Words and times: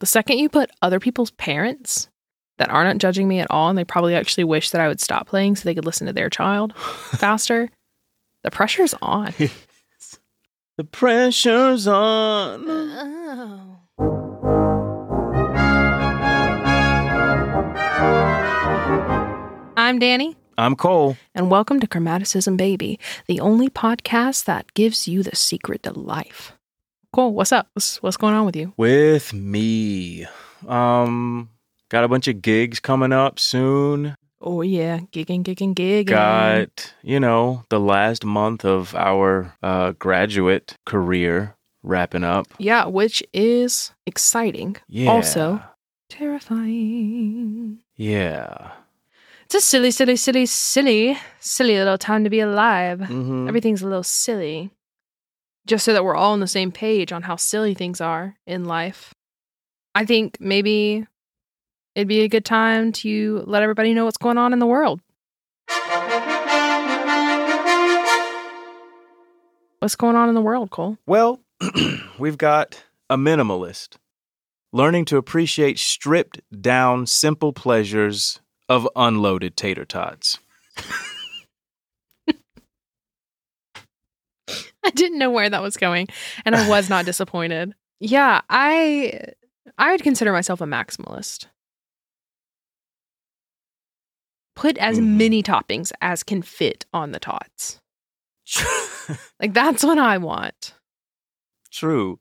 The 0.00 0.06
second 0.06 0.38
you 0.38 0.48
put 0.48 0.70
other 0.80 0.98
people's 0.98 1.30
parents 1.32 2.08
that 2.56 2.70
are 2.70 2.84
not 2.84 2.96
judging 2.96 3.28
me 3.28 3.38
at 3.38 3.50
all, 3.50 3.68
and 3.68 3.76
they 3.76 3.84
probably 3.84 4.14
actually 4.14 4.44
wish 4.44 4.70
that 4.70 4.80
I 4.80 4.88
would 4.88 4.98
stop 4.98 5.26
playing 5.26 5.56
so 5.56 5.64
they 5.64 5.74
could 5.74 5.84
listen 5.84 6.06
to 6.06 6.12
their 6.14 6.30
child 6.30 6.74
faster, 6.76 7.68
the 8.42 8.50
pressure's 8.50 8.94
on. 9.02 9.34
The 10.78 10.84
pressure's 10.84 11.86
on. 11.86 12.64
Oh. 12.66 13.76
I'm 19.76 19.98
Danny, 19.98 20.36
I'm 20.56 20.76
Cole. 20.76 21.18
and 21.34 21.50
welcome 21.50 21.80
to 21.80 21.86
Chromaticism 21.86 22.56
Baby, 22.56 22.98
the 23.26 23.40
only 23.40 23.68
podcast 23.68 24.46
that 24.46 24.72
gives 24.72 25.06
you 25.06 25.22
the 25.22 25.36
secret 25.36 25.82
to 25.82 25.92
life. 25.92 26.52
Cool. 27.12 27.34
What's 27.34 27.52
up? 27.52 27.68
What's, 27.74 28.02
what's 28.02 28.16
going 28.16 28.34
on 28.34 28.46
with 28.46 28.54
you? 28.56 28.72
With 28.76 29.32
me. 29.32 30.26
Um, 30.68 31.50
got 31.88 32.04
a 32.04 32.08
bunch 32.08 32.28
of 32.28 32.40
gigs 32.40 32.78
coming 32.78 33.12
up 33.12 33.38
soon. 33.38 34.14
Oh, 34.40 34.62
yeah. 34.62 35.00
Gigging, 35.12 35.42
gigging, 35.42 35.74
gigging. 35.74 36.06
Got, 36.06 36.94
you 37.02 37.18
know, 37.20 37.64
the 37.68 37.80
last 37.80 38.24
month 38.24 38.64
of 38.64 38.94
our 38.94 39.52
uh, 39.62 39.92
graduate 39.98 40.76
career 40.86 41.56
wrapping 41.82 42.24
up. 42.24 42.46
Yeah, 42.58 42.86
which 42.86 43.22
is 43.34 43.92
exciting. 44.06 44.76
Yeah. 44.88 45.10
Also, 45.10 45.60
terrifying. 46.08 47.80
Yeah. 47.96 48.70
It's 49.46 49.56
a 49.56 49.60
silly, 49.60 49.90
silly, 49.90 50.14
silly, 50.16 50.46
silly, 50.46 51.18
silly 51.40 51.76
little 51.76 51.98
time 51.98 52.22
to 52.24 52.30
be 52.30 52.38
alive. 52.40 53.00
hmm 53.00 53.48
Everything's 53.48 53.82
a 53.82 53.86
little 53.88 54.04
silly. 54.04 54.70
Just 55.66 55.84
so 55.84 55.92
that 55.92 56.04
we're 56.04 56.16
all 56.16 56.32
on 56.32 56.40
the 56.40 56.46
same 56.46 56.72
page 56.72 57.12
on 57.12 57.22
how 57.22 57.36
silly 57.36 57.74
things 57.74 58.00
are 58.00 58.36
in 58.46 58.64
life. 58.64 59.14
I 59.94 60.04
think 60.04 60.38
maybe 60.40 61.06
it'd 61.94 62.08
be 62.08 62.20
a 62.22 62.28
good 62.28 62.44
time 62.44 62.92
to 62.92 63.44
let 63.46 63.62
everybody 63.62 63.94
know 63.94 64.04
what's 64.04 64.16
going 64.16 64.38
on 64.38 64.52
in 64.52 64.58
the 64.58 64.66
world. 64.66 65.00
What's 69.80 69.96
going 69.96 70.16
on 70.16 70.28
in 70.28 70.34
the 70.34 70.42
world, 70.42 70.70
Cole? 70.70 70.98
Well, 71.06 71.40
we've 72.18 72.38
got 72.38 72.82
a 73.08 73.16
minimalist 73.16 73.96
learning 74.72 75.04
to 75.06 75.16
appreciate 75.16 75.78
stripped 75.78 76.40
down 76.60 77.06
simple 77.06 77.52
pleasures 77.52 78.40
of 78.68 78.88
unloaded 78.94 79.56
tater 79.56 79.84
tots. 79.84 80.38
I 84.84 84.90
didn't 84.90 85.18
know 85.18 85.30
where 85.30 85.48
that 85.50 85.62
was 85.62 85.76
going, 85.76 86.08
and 86.44 86.54
I 86.56 86.68
was 86.68 86.88
not 86.88 87.04
disappointed. 87.10 87.74
Yeah, 88.00 88.40
I 88.48 89.20
I 89.78 89.92
would 89.92 90.02
consider 90.02 90.32
myself 90.32 90.60
a 90.60 90.64
maximalist. 90.64 91.46
Put 94.56 94.76
as 94.78 94.98
Mhm. 94.98 95.16
many 95.16 95.42
toppings 95.42 95.92
as 96.00 96.22
can 96.22 96.42
fit 96.42 96.84
on 96.92 97.12
the 97.12 97.20
tots. 97.20 97.80
Like 99.40 99.54
that's 99.54 99.82
what 99.82 99.98
I 99.98 100.18
want. 100.18 100.74
True. 101.72 102.20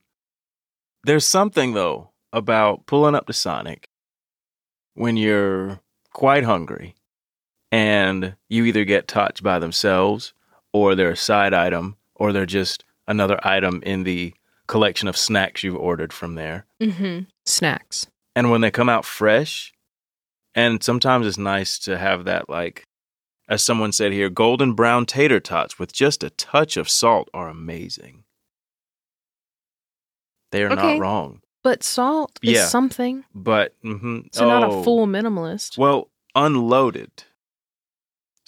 There's 1.04 1.26
something 1.26 1.74
though 1.74 2.10
about 2.34 2.88
pulling 2.88 3.14
up 3.14 3.28
to 3.28 3.34
Sonic 3.34 3.88
when 4.96 5.16
you're 5.16 5.82
quite 6.12 6.44
hungry 6.46 6.96
and 7.72 8.36
you 8.48 8.66
either 8.66 8.86
get 8.86 9.08
touched 9.08 9.44
by 9.44 9.60
themselves 9.60 10.34
or 10.74 10.96
they're 10.96 11.12
a 11.12 11.16
side 11.16 11.54
item 11.54 11.96
or 12.20 12.32
they're 12.32 12.46
just 12.46 12.84
another 13.08 13.40
item 13.44 13.82
in 13.84 14.04
the 14.04 14.34
collection 14.68 15.08
of 15.08 15.18
snacks 15.18 15.64
you've 15.64 15.76
ordered 15.76 16.14
from 16.14 16.36
there. 16.36 16.66
Mm-hmm. 16.82 17.22
Snacks. 17.46 18.06
And 18.36 18.52
when 18.52 18.62
they 18.62 18.70
come 18.70 18.90
out 18.90 19.04
fresh, 19.06 19.74
and 20.54 20.84
sometimes 20.84 21.26
it's 21.26 21.38
nice 21.40 21.80
to 21.80 21.98
have 21.98 22.26
that 22.26 22.50
like 22.50 22.84
as 23.48 23.64
someone 23.64 23.92
said 23.92 24.12
here, 24.12 24.30
golden 24.30 24.74
brown 24.74 25.08
tater 25.08 25.40
tots 25.40 25.80
with 25.80 25.92
just 25.92 26.24
a 26.24 26.30
touch 26.30 26.78
of 26.78 26.88
salt 26.88 27.30
are 27.34 27.50
amazing. 27.50 28.24
They 30.52 30.64
are 30.64 30.72
Okay. 30.72 30.98
not 30.98 31.00
wrong. 31.00 31.42
But 31.64 31.84
salt 31.84 32.40
is 32.44 32.70
something. 32.70 33.26
But 33.34 33.74
mhm. 33.84 34.34
So 34.34 34.48
not 34.48 34.64
Oh. 34.64 34.80
a 34.80 34.84
full 34.84 35.08
minimalist. 35.08 35.78
Well, 35.80 36.10
unloaded. 36.36 37.24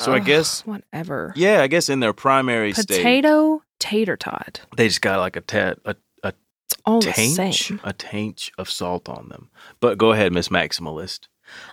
So 0.01 0.13
I 0.13 0.19
guess 0.19 0.65
whatever. 0.65 1.33
yeah, 1.35 1.61
I 1.61 1.67
guess 1.67 1.89
in 1.89 1.99
their 1.99 2.13
primary 2.13 2.73
state 2.73 2.87
Potato 2.97 3.61
tater 3.79 4.15
tot. 4.17 4.61
they 4.77 4.87
just 4.87 5.01
got 5.01 5.19
like 5.19 5.35
a 5.35 5.41
tad 5.41 5.77
a, 5.85 5.95
a 6.23 6.29
It's 6.65 6.75
all 6.85 7.01
the 7.01 7.11
taint 7.11 7.35
same. 7.55 7.79
a 7.83 7.93
taint 7.93 8.51
of 8.57 8.69
salt 8.69 9.07
on 9.09 9.29
them. 9.29 9.49
But 9.79 9.97
go 9.97 10.11
ahead, 10.11 10.31
Miss 10.33 10.49
Maximalist. 10.49 11.27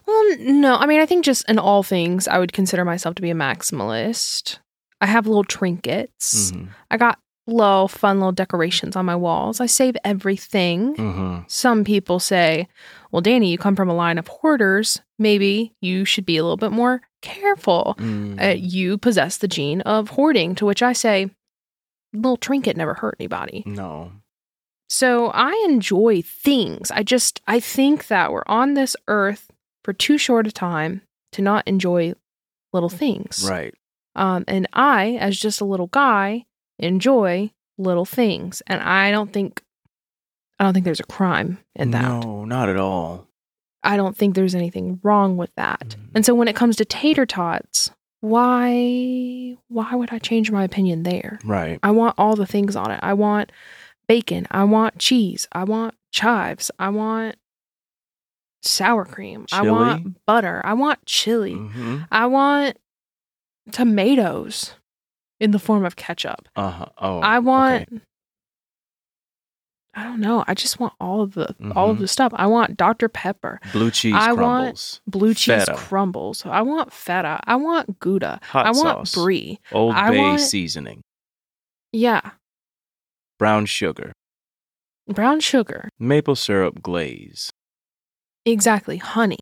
Well, 0.06 0.24
no. 0.40 0.76
I 0.76 0.86
mean, 0.86 1.00
I 1.00 1.06
think 1.06 1.24
just 1.24 1.48
in 1.48 1.58
all 1.58 1.82
things, 1.82 2.26
I 2.26 2.38
would 2.38 2.52
consider 2.52 2.84
myself 2.84 3.14
to 3.16 3.22
be 3.22 3.30
a 3.30 3.34
maximalist. 3.34 4.58
I 5.00 5.06
have 5.06 5.26
little 5.26 5.44
trinkets. 5.44 6.50
Mhm. 6.52 6.68
I 6.90 6.96
got 6.96 7.18
little 7.46 7.88
fun 7.88 8.18
little 8.18 8.32
decorations 8.32 8.96
on 8.96 9.06
my 9.06 9.14
walls. 9.16 9.60
I 9.60 9.66
save 9.66 9.96
everything. 10.04 10.94
Mhm. 10.96 11.50
Some 11.50 11.84
people 11.84 12.18
say, 12.18 12.68
well, 13.12 13.22
Danny, 13.22 13.50
you 13.50 13.56
come 13.58 13.76
from 13.76 13.88
a 13.88 13.94
line 13.94 14.18
of 14.18 14.26
hoarders. 14.28 15.00
Maybe 15.18 15.74
you 15.80 16.04
should 16.04 16.24
be 16.26 16.36
a 16.36 16.42
little 16.42 16.56
bit 16.56 16.72
more 16.72 17.02
careful. 17.22 17.96
Mm. 17.98 18.40
Uh, 18.40 18.54
you 18.56 18.98
possess 18.98 19.36
the 19.36 19.48
gene 19.48 19.80
of 19.82 20.10
hoarding, 20.10 20.54
to 20.56 20.66
which 20.66 20.82
I 20.82 20.92
say, 20.92 21.30
little 22.12 22.36
trinket 22.36 22.76
never 22.76 22.94
hurt 22.94 23.16
anybody. 23.18 23.62
no. 23.66 24.12
So 24.90 25.26
I 25.34 25.52
enjoy 25.68 26.22
things. 26.22 26.90
I 26.90 27.02
just, 27.02 27.42
I 27.46 27.60
think 27.60 28.06
that 28.06 28.32
we're 28.32 28.42
on 28.46 28.72
this 28.72 28.96
earth 29.06 29.50
for 29.84 29.92
too 29.92 30.16
short 30.16 30.46
a 30.46 30.50
time 30.50 31.02
to 31.32 31.42
not 31.42 31.68
enjoy 31.68 32.14
little 32.72 32.88
things. 32.88 33.46
Right. 33.46 33.74
Um, 34.16 34.44
and 34.48 34.66
I, 34.72 35.18
as 35.20 35.38
just 35.38 35.60
a 35.60 35.66
little 35.66 35.88
guy, 35.88 36.46
enjoy 36.78 37.52
little 37.76 38.06
things. 38.06 38.62
And 38.66 38.80
I 38.80 39.10
don't 39.10 39.30
think, 39.30 39.62
I 40.58 40.64
don't 40.64 40.72
think 40.72 40.86
there's 40.86 41.00
a 41.00 41.04
crime 41.04 41.58
in 41.74 41.90
that. 41.90 42.02
No, 42.02 42.46
not 42.46 42.70
at 42.70 42.78
all. 42.78 43.27
I 43.82 43.96
don't 43.96 44.16
think 44.16 44.34
there's 44.34 44.54
anything 44.54 45.00
wrong 45.02 45.36
with 45.36 45.50
that. 45.56 45.90
Mhm. 45.90 46.10
And 46.16 46.26
so 46.26 46.34
when 46.34 46.48
it 46.48 46.56
comes 46.56 46.76
to 46.76 46.84
tater 46.84 47.24
tots, 47.26 47.90
why, 48.20 49.56
why 49.68 49.94
would 49.94 50.12
I 50.12 50.18
change 50.18 50.50
my 50.50 50.64
opinion 50.64 51.04
there? 51.04 51.38
Right. 51.44 51.78
I 51.82 51.92
want 51.92 52.14
all 52.18 52.34
the 52.34 52.46
things 52.46 52.74
on 52.76 52.90
it. 52.90 52.98
I 53.02 53.14
want 53.14 53.52
bacon. 54.08 54.46
I 54.50 54.64
want 54.64 54.98
cheese. 54.98 55.46
I 55.52 55.64
want 55.64 55.94
chives. 56.10 56.70
I 56.78 56.88
want 56.88 57.36
sour 58.62 59.04
cream. 59.04 59.46
I 59.52 59.62
want 59.70 60.26
butter. 60.26 60.60
I 60.64 60.74
want 60.74 61.04
chili. 61.06 61.54
hmm 61.54 61.98
I 62.10 62.26
want 62.26 62.76
tomatoes 63.70 64.74
in 65.40 65.50
the 65.52 65.58
form 65.58 65.84
of 65.84 65.96
ketchup. 65.96 66.48
Uh 66.56 66.70
huh. 66.70 66.86
Oh, 66.98 67.20
I 67.20 67.38
want 67.38 67.82
okay. 67.88 68.00
I 69.98 70.04
don't 70.04 70.20
know. 70.20 70.44
I 70.46 70.54
just 70.54 70.78
want 70.78 70.92
all 71.00 71.22
of 71.22 71.34
the 71.34 71.54
all 71.74 71.90
of 71.90 71.96
Mhm. 71.96 72.00
the 72.00 72.08
stuff. 72.08 72.32
I 72.36 72.46
want 72.46 72.76
Dr. 72.76 73.08
Pepper, 73.08 73.60
blue 73.72 73.90
cheese 73.90 74.14
I 74.16 74.32
want 74.32 74.36
crumbles, 74.36 75.00
blue 75.08 75.34
cheese 75.34 75.64
Feta. 75.64 75.74
crumbles. 75.76 76.46
I 76.46 76.62
want 76.62 76.92
feta. 76.92 77.40
I 77.44 77.56
want 77.56 77.98
Gouda. 77.98 78.38
hot 78.44 78.66
I 78.66 78.70
want 78.70 79.08
sauce, 79.08 79.14
brie. 79.14 79.58
Old 79.72 79.94
I 79.96 80.10
Bay 80.10 80.18
want- 80.20 80.40
seasoning, 80.40 81.02
Yeah, 81.92 82.30
brown 83.38 83.66
sugar, 83.66 84.12
brown 85.08 85.40
sugar. 85.40 85.88
maple 85.98 86.36
syrup 86.36 86.80
glaze. 86.80 87.50
Exactly, 88.44 88.98
honey. 88.98 89.38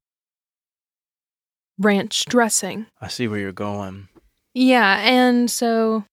Ranch 1.79 2.25
dressing. 2.25 2.87
I 3.01 3.09
see 3.09 3.29
where 3.29 3.39
you're 3.39 3.53
going. 3.53 4.09
Yeah, 4.55 4.99
and 5.01 5.51
so 5.51 6.05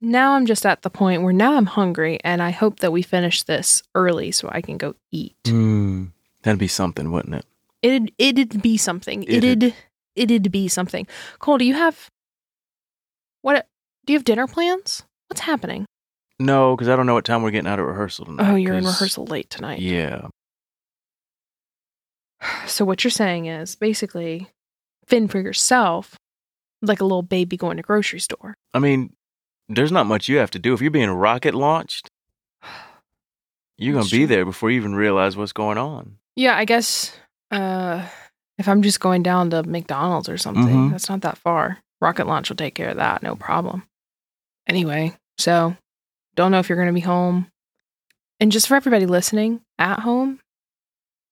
now 0.00 0.32
I'm 0.32 0.46
just 0.46 0.64
at 0.64 0.82
the 0.82 0.90
point 0.90 1.22
where 1.22 1.32
now 1.32 1.56
I'm 1.56 1.66
hungry 1.66 2.18
and 2.24 2.42
I 2.42 2.50
hope 2.50 2.80
that 2.80 2.92
we 2.92 3.02
finish 3.02 3.42
this 3.42 3.82
early 3.94 4.30
so 4.30 4.48
I 4.50 4.60
can 4.60 4.78
go 4.78 4.94
eat. 5.10 5.36
Mm, 5.44 6.12
that'd 6.42 6.58
be 6.58 6.68
something, 6.68 7.10
wouldn't 7.10 7.34
it? 7.34 7.44
It'd 7.82 8.12
it'd 8.18 8.62
be 8.62 8.76
something. 8.76 9.22
It'd. 9.24 9.44
It'd 9.44 9.74
it'd 10.14 10.50
be 10.50 10.68
something. 10.68 11.06
Cole, 11.38 11.58
do 11.58 11.64
you 11.64 11.74
have 11.74 12.10
what 13.42 13.66
do 14.04 14.12
you 14.12 14.18
have 14.18 14.24
dinner 14.24 14.46
plans? 14.46 15.02
What's 15.28 15.40
happening? 15.40 15.86
No, 16.40 16.76
because 16.76 16.88
I 16.88 16.96
don't 16.96 17.06
know 17.06 17.14
what 17.14 17.24
time 17.24 17.42
we're 17.42 17.50
getting 17.50 17.68
out 17.70 17.80
of 17.80 17.86
rehearsal 17.86 18.26
tonight. 18.26 18.50
Oh, 18.50 18.54
you're 18.54 18.74
in 18.74 18.84
rehearsal 18.84 19.26
late 19.26 19.50
tonight. 19.50 19.80
Yeah. 19.80 20.28
So 22.66 22.84
what 22.84 23.02
you're 23.02 23.10
saying 23.10 23.46
is 23.46 23.74
basically 23.74 24.48
fend 25.06 25.32
for 25.32 25.40
yourself 25.40 26.16
like 26.82 27.00
a 27.00 27.04
little 27.04 27.22
baby 27.22 27.56
going 27.56 27.78
to 27.78 27.82
grocery 27.82 28.20
store. 28.20 28.54
I 28.72 28.78
mean, 28.78 29.12
there's 29.68 29.92
not 29.92 30.06
much 30.06 30.28
you 30.28 30.38
have 30.38 30.50
to 30.52 30.58
do. 30.58 30.72
If 30.74 30.80
you're 30.80 30.90
being 30.90 31.10
rocket 31.10 31.54
launched, 31.54 32.08
you're 33.78 33.94
going 33.94 34.04
to 34.06 34.10
be 34.10 34.24
there 34.26 34.44
before 34.44 34.70
you 34.70 34.76
even 34.80 34.94
realize 34.94 35.36
what's 35.36 35.52
going 35.52 35.78
on. 35.78 36.16
Yeah, 36.36 36.56
I 36.56 36.64
guess 36.64 37.16
uh 37.50 38.06
if 38.58 38.68
I'm 38.68 38.82
just 38.82 38.98
going 39.00 39.22
down 39.22 39.50
to 39.50 39.62
McDonald's 39.62 40.28
or 40.28 40.36
something, 40.36 40.66
Mhm. 40.66 40.90
that's 40.90 41.08
not 41.08 41.20
that 41.22 41.38
far. 41.38 41.78
Rocket 42.00 42.26
launch 42.26 42.48
will 42.48 42.56
take 42.56 42.74
care 42.74 42.88
of 42.88 42.96
that, 42.96 43.22
no 43.22 43.36
problem. 43.36 43.84
Anyway, 44.66 45.16
so 45.38 45.76
don't 46.34 46.50
know 46.50 46.58
if 46.58 46.68
you're 46.68 46.76
going 46.76 46.88
to 46.88 46.92
be 46.92 47.00
home. 47.00 47.46
And 48.40 48.50
just 48.52 48.66
for 48.68 48.74
everybody 48.76 49.06
listening 49.06 49.60
at 49.78 50.00
home, 50.00 50.40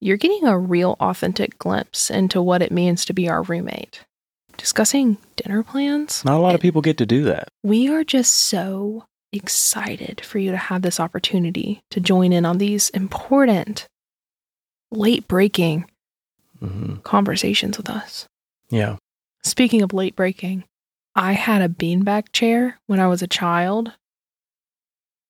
you're 0.00 0.16
getting 0.16 0.46
a 0.46 0.58
real 0.58 0.96
authentic 1.00 1.58
glimpse 1.58 2.10
into 2.10 2.40
what 2.40 2.62
it 2.62 2.70
means 2.72 3.04
to 3.04 3.12
be 3.12 3.28
our 3.28 3.42
roommate. 3.42 4.04
Discussing 4.56 5.19
dinner 5.37 5.62
plans. 5.62 6.25
Not 6.25 6.37
a 6.38 6.43
lot 6.43 6.55
of 6.55 6.61
people 6.61 6.81
get 6.82 6.99
to 6.99 7.06
do 7.06 7.25
that. 7.25 7.49
We 7.62 7.88
are 7.88 8.05
just 8.05 8.32
so 8.32 9.05
excited 9.32 10.20
for 10.25 10.38
you 10.38 10.50
to 10.50 10.56
have 10.56 10.82
this 10.82 10.99
opportunity 10.99 11.81
to 11.91 12.00
join 12.00 12.32
in 12.32 12.44
on 12.47 12.58
these 12.58 12.88
important, 12.91 13.87
late 14.91 15.29
breaking 15.29 15.91
hmm 16.58 16.97
conversations 17.03 17.76
with 17.76 17.91
us. 17.91 18.26
Yeah. 18.70 18.97
Speaking 19.44 19.82
of 19.82 19.93
late 19.93 20.17
breaking, 20.17 20.64
I 21.14 21.32
had 21.32 21.61
a 21.62 21.69
beanbag 21.69 22.32
chair 22.32 22.79
when 22.87 22.99
I 22.99 23.06
was 23.08 23.20
a 23.23 23.26
child, 23.29 23.93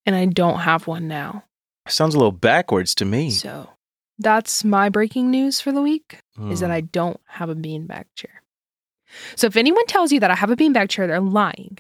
and 0.07 0.15
I 0.15 0.25
don't 0.27 0.61
have 0.61 0.87
one 0.87 1.09
now. 1.09 1.43
Sounds 1.89 2.15
a 2.15 2.19
little 2.19 2.33
backwards 2.33 2.95
to 2.97 3.05
me. 3.05 3.31
So 3.31 3.71
that's 4.19 4.65
my 4.65 4.89
breaking 4.89 5.31
news 5.31 5.61
for 5.61 5.73
the 5.73 5.83
week 5.83 6.21
is 6.51 6.61
that 6.61 6.67
Hmm. 6.67 6.73
I 6.73 6.81
don't 6.81 7.21
have 7.27 7.49
a 7.51 7.55
beanbag 7.57 8.05
chair. 8.15 8.41
So 9.35 9.47
if 9.47 9.57
anyone 9.57 9.87
tells 9.87 10.13
you 10.13 10.21
that 10.21 10.31
I 10.31 10.35
have 10.35 10.51
a 10.51 10.57
beanbag 10.57 10.89
chair, 10.89 11.07
they're 11.07 11.21
lying. 11.21 11.79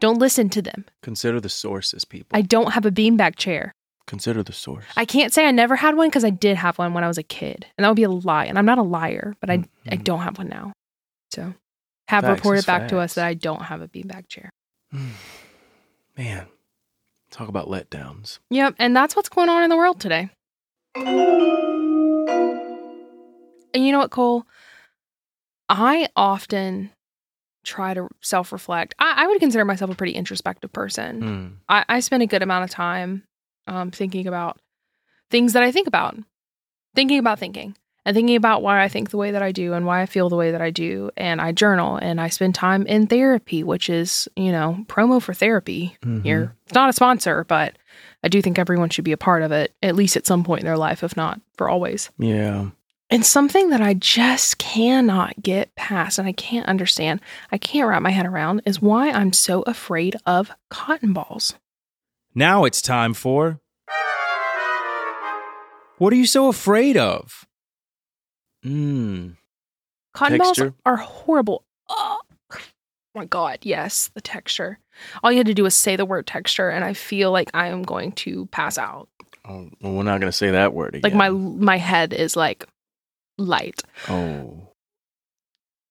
Don't 0.00 0.18
listen 0.18 0.48
to 0.50 0.62
them. 0.62 0.84
consider 1.02 1.40
the 1.40 1.48
sources, 1.48 2.04
people. 2.04 2.36
I 2.36 2.42
don't 2.42 2.72
have 2.72 2.84
a 2.86 2.90
beanbag 2.90 3.36
chair. 3.36 3.72
consider 4.06 4.42
the 4.42 4.52
source. 4.52 4.84
I 4.96 5.04
can't 5.04 5.32
say 5.32 5.46
I 5.46 5.52
never 5.52 5.76
had 5.76 5.96
one 5.96 6.08
because 6.08 6.24
I 6.24 6.30
did 6.30 6.56
have 6.56 6.76
one 6.78 6.92
when 6.92 7.04
I 7.04 7.08
was 7.08 7.18
a 7.18 7.22
kid, 7.22 7.66
and 7.78 7.84
that 7.84 7.88
would 7.88 7.96
be 7.96 8.02
a 8.02 8.10
lie. 8.10 8.46
And 8.46 8.58
I'm 8.58 8.66
not 8.66 8.78
a 8.78 8.82
liar, 8.82 9.34
but 9.40 9.48
I 9.48 9.62
I 9.90 9.96
Mhm. 9.96 10.04
don't 10.04 10.20
have 10.20 10.38
one 10.38 10.48
now. 10.48 10.72
So 11.30 11.54
have 12.08 12.24
Facts 12.24 12.36
reported 12.38 12.66
back 12.66 12.88
to 12.88 12.98
us 12.98 13.14
that 13.14 13.24
I 13.26 13.34
don't 13.34 13.62
have 13.62 13.80
a 13.80 13.88
beanbag 13.88 14.26
chair. 14.28 14.50
Man, 16.18 16.46
talk 17.30 17.48
about 17.48 17.68
letdowns. 17.68 18.38
Yep, 18.50 18.74
and 18.78 18.94
that's 18.94 19.14
what's 19.16 19.28
going 19.30 19.48
on 19.48 19.62
in 19.62 19.70
the 19.70 19.76
world 19.76 20.00
today. 20.00 20.30
And 23.74 23.86
you 23.86 23.92
know 23.92 23.98
what, 24.00 24.10
Cole? 24.10 24.44
I 25.72 26.08
often 26.14 26.90
try 27.64 27.94
to 27.94 28.08
self 28.20 28.52
reflect. 28.52 28.94
I, 28.98 29.24
I 29.24 29.26
would 29.28 29.40
consider 29.40 29.64
myself 29.64 29.90
a 29.90 29.94
pretty 29.94 30.12
introspective 30.12 30.72
person. 30.72 31.22
Hmm. 31.22 31.46
I, 31.68 31.84
I 31.88 32.00
spend 32.00 32.22
a 32.22 32.26
good 32.26 32.42
amount 32.42 32.64
of 32.64 32.70
time 32.70 33.22
um, 33.66 33.90
thinking 33.90 34.26
about 34.26 34.60
things 35.30 35.54
that 35.54 35.62
I 35.62 35.72
think 35.72 35.86
about, 35.88 36.16
thinking 36.94 37.18
about 37.18 37.38
thinking, 37.38 37.74
and 38.04 38.14
thinking 38.14 38.36
about 38.36 38.62
why 38.62 38.82
I 38.82 38.88
think 38.88 39.10
the 39.10 39.16
way 39.16 39.30
that 39.30 39.42
I 39.42 39.52
do 39.52 39.72
and 39.72 39.86
why 39.86 40.02
I 40.02 40.06
feel 40.06 40.28
the 40.28 40.36
way 40.36 40.50
that 40.50 40.60
I 40.60 40.70
do. 40.70 41.10
And 41.16 41.40
I 41.40 41.52
journal 41.52 41.96
and 41.96 42.20
I 42.20 42.28
spend 42.28 42.54
time 42.54 42.86
in 42.86 43.06
therapy, 43.06 43.62
which 43.62 43.88
is, 43.88 44.28
you 44.36 44.52
know, 44.52 44.84
promo 44.88 45.22
for 45.22 45.32
therapy 45.32 45.96
Mhm. 46.02 46.22
here. 46.24 46.54
It's 46.64 46.74
not 46.74 46.90
a 46.90 46.92
sponsor, 46.92 47.44
but 47.44 47.76
I 48.24 48.28
do 48.28 48.42
think 48.42 48.58
everyone 48.58 48.90
should 48.90 49.04
be 49.04 49.12
a 49.12 49.16
part 49.16 49.42
of 49.42 49.52
it, 49.52 49.72
at 49.82 49.94
least 49.96 50.16
at 50.16 50.26
some 50.26 50.44
point 50.44 50.60
in 50.60 50.66
their 50.66 50.76
life, 50.76 51.02
if 51.02 51.16
not 51.16 51.40
for 51.56 51.68
always. 51.68 52.10
Yeah. 52.18 52.70
And 53.12 53.26
something 53.26 53.68
that 53.68 53.82
I 53.82 53.92
just 53.92 54.56
cannot 54.56 55.42
get 55.42 55.74
past 55.74 56.18
and 56.18 56.26
I 56.26 56.32
can't 56.32 56.66
understand, 56.66 57.20
I 57.50 57.58
can't 57.58 57.86
wrap 57.86 58.00
my 58.00 58.08
head 58.08 58.24
around 58.24 58.62
is 58.64 58.80
why 58.80 59.10
I'm 59.10 59.34
so 59.34 59.60
afraid 59.62 60.16
of 60.24 60.50
cotton 60.70 61.12
balls. 61.12 61.54
Now 62.34 62.64
it's 62.64 62.80
time 62.80 63.12
for. 63.12 63.60
What 65.98 66.14
are 66.14 66.16
you 66.16 66.24
so 66.24 66.48
afraid 66.48 66.96
of? 66.96 67.44
Mm. 68.64 69.36
Cotton 70.14 70.38
Texture? 70.38 70.70
balls 70.70 70.80
are 70.86 70.96
horrible. 70.96 71.64
Oh 71.90 72.18
my 73.14 73.26
god, 73.26 73.58
yes, 73.60 74.10
the 74.14 74.22
texture. 74.22 74.78
All 75.22 75.30
you 75.30 75.36
had 75.36 75.48
to 75.48 75.54
do 75.54 75.64
was 75.64 75.74
say 75.74 75.96
the 75.96 76.06
word 76.06 76.26
texture, 76.26 76.70
and 76.70 76.82
I 76.82 76.94
feel 76.94 77.30
like 77.30 77.50
I 77.52 77.66
am 77.66 77.82
going 77.82 78.12
to 78.12 78.46
pass 78.46 78.78
out. 78.78 79.10
Oh, 79.46 79.68
well, 79.82 79.92
we're 79.92 80.02
not 80.02 80.20
going 80.20 80.32
to 80.32 80.36
say 80.36 80.52
that 80.52 80.72
word 80.72 80.94
again. 80.94 81.02
Like 81.02 81.14
my 81.14 81.28
my 81.28 81.76
head 81.76 82.14
is 82.14 82.36
like 82.36 82.64
light. 83.38 83.82
Oh. 84.08 84.68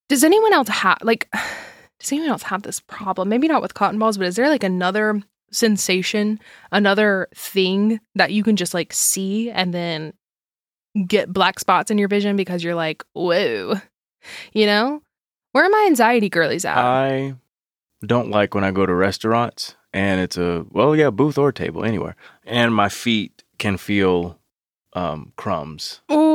Does 0.09 0.23
anyone 0.23 0.53
else 0.53 0.67
have 0.69 0.97
like? 1.01 1.29
Does 1.99 2.11
anyone 2.11 2.31
else 2.31 2.43
have 2.43 2.63
this 2.63 2.79
problem? 2.79 3.29
Maybe 3.29 3.47
not 3.47 3.61
with 3.61 3.75
cotton 3.75 3.99
balls, 3.99 4.17
but 4.17 4.25
is 4.25 4.35
there 4.35 4.49
like 4.49 4.63
another 4.63 5.21
sensation, 5.51 6.39
another 6.71 7.27
thing 7.35 7.99
that 8.15 8.31
you 8.31 8.43
can 8.43 8.55
just 8.55 8.73
like 8.73 8.91
see 8.91 9.51
and 9.51 9.73
then 9.73 10.13
get 11.07 11.31
black 11.31 11.59
spots 11.59 11.91
in 11.91 11.97
your 11.97 12.07
vision 12.07 12.35
because 12.35 12.63
you're 12.63 12.75
like, 12.75 13.03
whoa, 13.13 13.75
you 14.53 14.65
know? 14.65 15.01
Where 15.51 15.65
are 15.65 15.69
my 15.69 15.85
anxiety 15.87 16.29
girlies 16.29 16.65
at? 16.65 16.77
I 16.77 17.35
don't 18.05 18.29
like 18.29 18.55
when 18.55 18.63
I 18.63 18.71
go 18.71 18.85
to 18.85 18.93
restaurants 18.93 19.75
and 19.93 20.21
it's 20.21 20.37
a, 20.37 20.65
well, 20.71 20.95
yeah, 20.95 21.09
booth 21.09 21.37
or 21.37 21.51
table, 21.51 21.83
anywhere. 21.83 22.15
And 22.45 22.73
my 22.73 22.89
feet 22.89 23.43
can 23.57 23.77
feel 23.77 24.39
um, 24.93 25.33
crumbs. 25.35 26.01
Oh, 26.09 26.30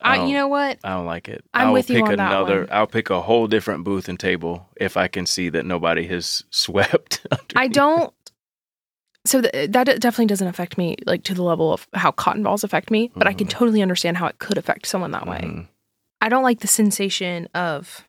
I, 0.00 0.18
Oh. 0.18 0.26
you 0.26 0.34
know 0.34 0.48
what? 0.48 0.78
I 0.84 0.90
don't 0.90 1.06
like 1.06 1.28
it. 1.28 1.44
I'm 1.54 1.68
I'll 1.68 1.72
with 1.72 1.88
you 1.88 1.96
pick 2.02 2.10
on 2.10 2.16
that 2.16 2.42
one. 2.42 2.68
I'll 2.70 2.86
pick 2.86 3.10
a 3.10 3.20
whole 3.22 3.46
different 3.46 3.84
booth 3.84 4.08
and 4.08 4.18
table 4.20 4.68
if 4.76 4.96
I 4.96 5.08
can 5.08 5.24
see 5.26 5.48
that 5.50 5.64
nobody 5.64 6.06
has 6.08 6.42
swept. 6.50 7.26
I 7.56 7.68
don't. 7.68 8.12
So 9.26 9.40
th- 9.40 9.70
that 9.70 9.84
definitely 9.86 10.26
doesn't 10.26 10.48
affect 10.48 10.76
me 10.76 10.96
like 11.06 11.22
to 11.24 11.34
the 11.34 11.42
level 11.42 11.72
of 11.72 11.88
how 11.94 12.10
cotton 12.10 12.42
balls 12.42 12.62
affect 12.64 12.90
me, 12.90 13.10
but 13.16 13.26
I 13.26 13.32
can 13.32 13.46
Mhm. 13.46 13.50
totally 13.50 13.80
understand 13.80 14.18
how 14.18 14.26
it 14.26 14.38
could 14.38 14.58
affect 14.58 14.84
someone 14.86 15.12
that 15.12 15.26
way. 15.26 15.40
Mhm. 15.42 15.68
I 16.20 16.28
don't 16.28 16.42
like 16.42 16.60
the 16.60 16.66
sensation 16.68 17.48
of 17.54 18.06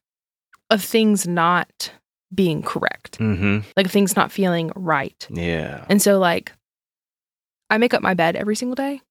of 0.70 0.84
things 0.84 1.26
not 1.28 1.92
being 2.34 2.64
correct, 2.64 3.20
mm-hmm. 3.20 3.60
like 3.78 3.88
things 3.90 4.16
not 4.16 4.32
feeling 4.32 4.72
right. 4.76 5.26
Yeah. 5.30 5.86
And 5.90 6.02
so, 6.02 6.18
like, 6.20 6.52
I 7.70 7.78
make 7.78 7.94
up 7.94 8.02
my 8.02 8.14
bed 8.16 8.36
every 8.36 8.56
single 8.56 8.76
day. 8.76 9.02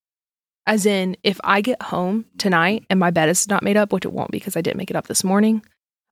As 0.67 0.85
in, 0.85 1.15
if 1.23 1.39
I 1.43 1.61
get 1.61 1.81
home 1.81 2.25
tonight 2.37 2.85
and 2.89 2.99
my 2.99 3.11
bed 3.11 3.29
is 3.29 3.47
not 3.47 3.63
made 3.63 3.77
up, 3.77 3.93
which 3.93 4.05
it 4.05 4.13
won't 4.13 4.31
because 4.31 4.57
I 4.57 4.61
didn't 4.61 4.77
make 4.77 4.89
it 4.89 4.95
up 4.95 5.07
this 5.07 5.23
morning, 5.23 5.63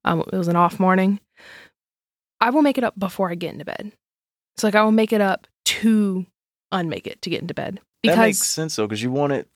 um, 0.06 0.20
it 0.32 0.38
was 0.38 0.48
an 0.48 0.56
off 0.56 0.80
morning, 0.80 1.20
I 2.40 2.50
will 2.52 2.62
make 2.62 2.78
it 2.78 2.84
up 2.84 2.98
before 2.98 3.32
I 3.32 3.36
get 3.36 3.54
into 3.54 3.66
bed. 3.66 3.92
So, 4.58 4.68
like, 4.68 4.76
I 4.76 4.84
will 4.84 4.92
make 4.92 5.14
it 5.14 5.22
up 5.22 5.48
to 5.66 6.26
unmake 6.72 7.08
it 7.08 7.22
to 7.22 7.30
get 7.30 7.42
into 7.42 7.54
bed 7.54 7.80
that 8.04 8.18
makes 8.18 8.40
because 8.40 8.48
sense 8.48 8.76
though, 8.76 8.86
because 8.86 9.02
you 9.02 9.12
want 9.12 9.34
it, 9.34 9.48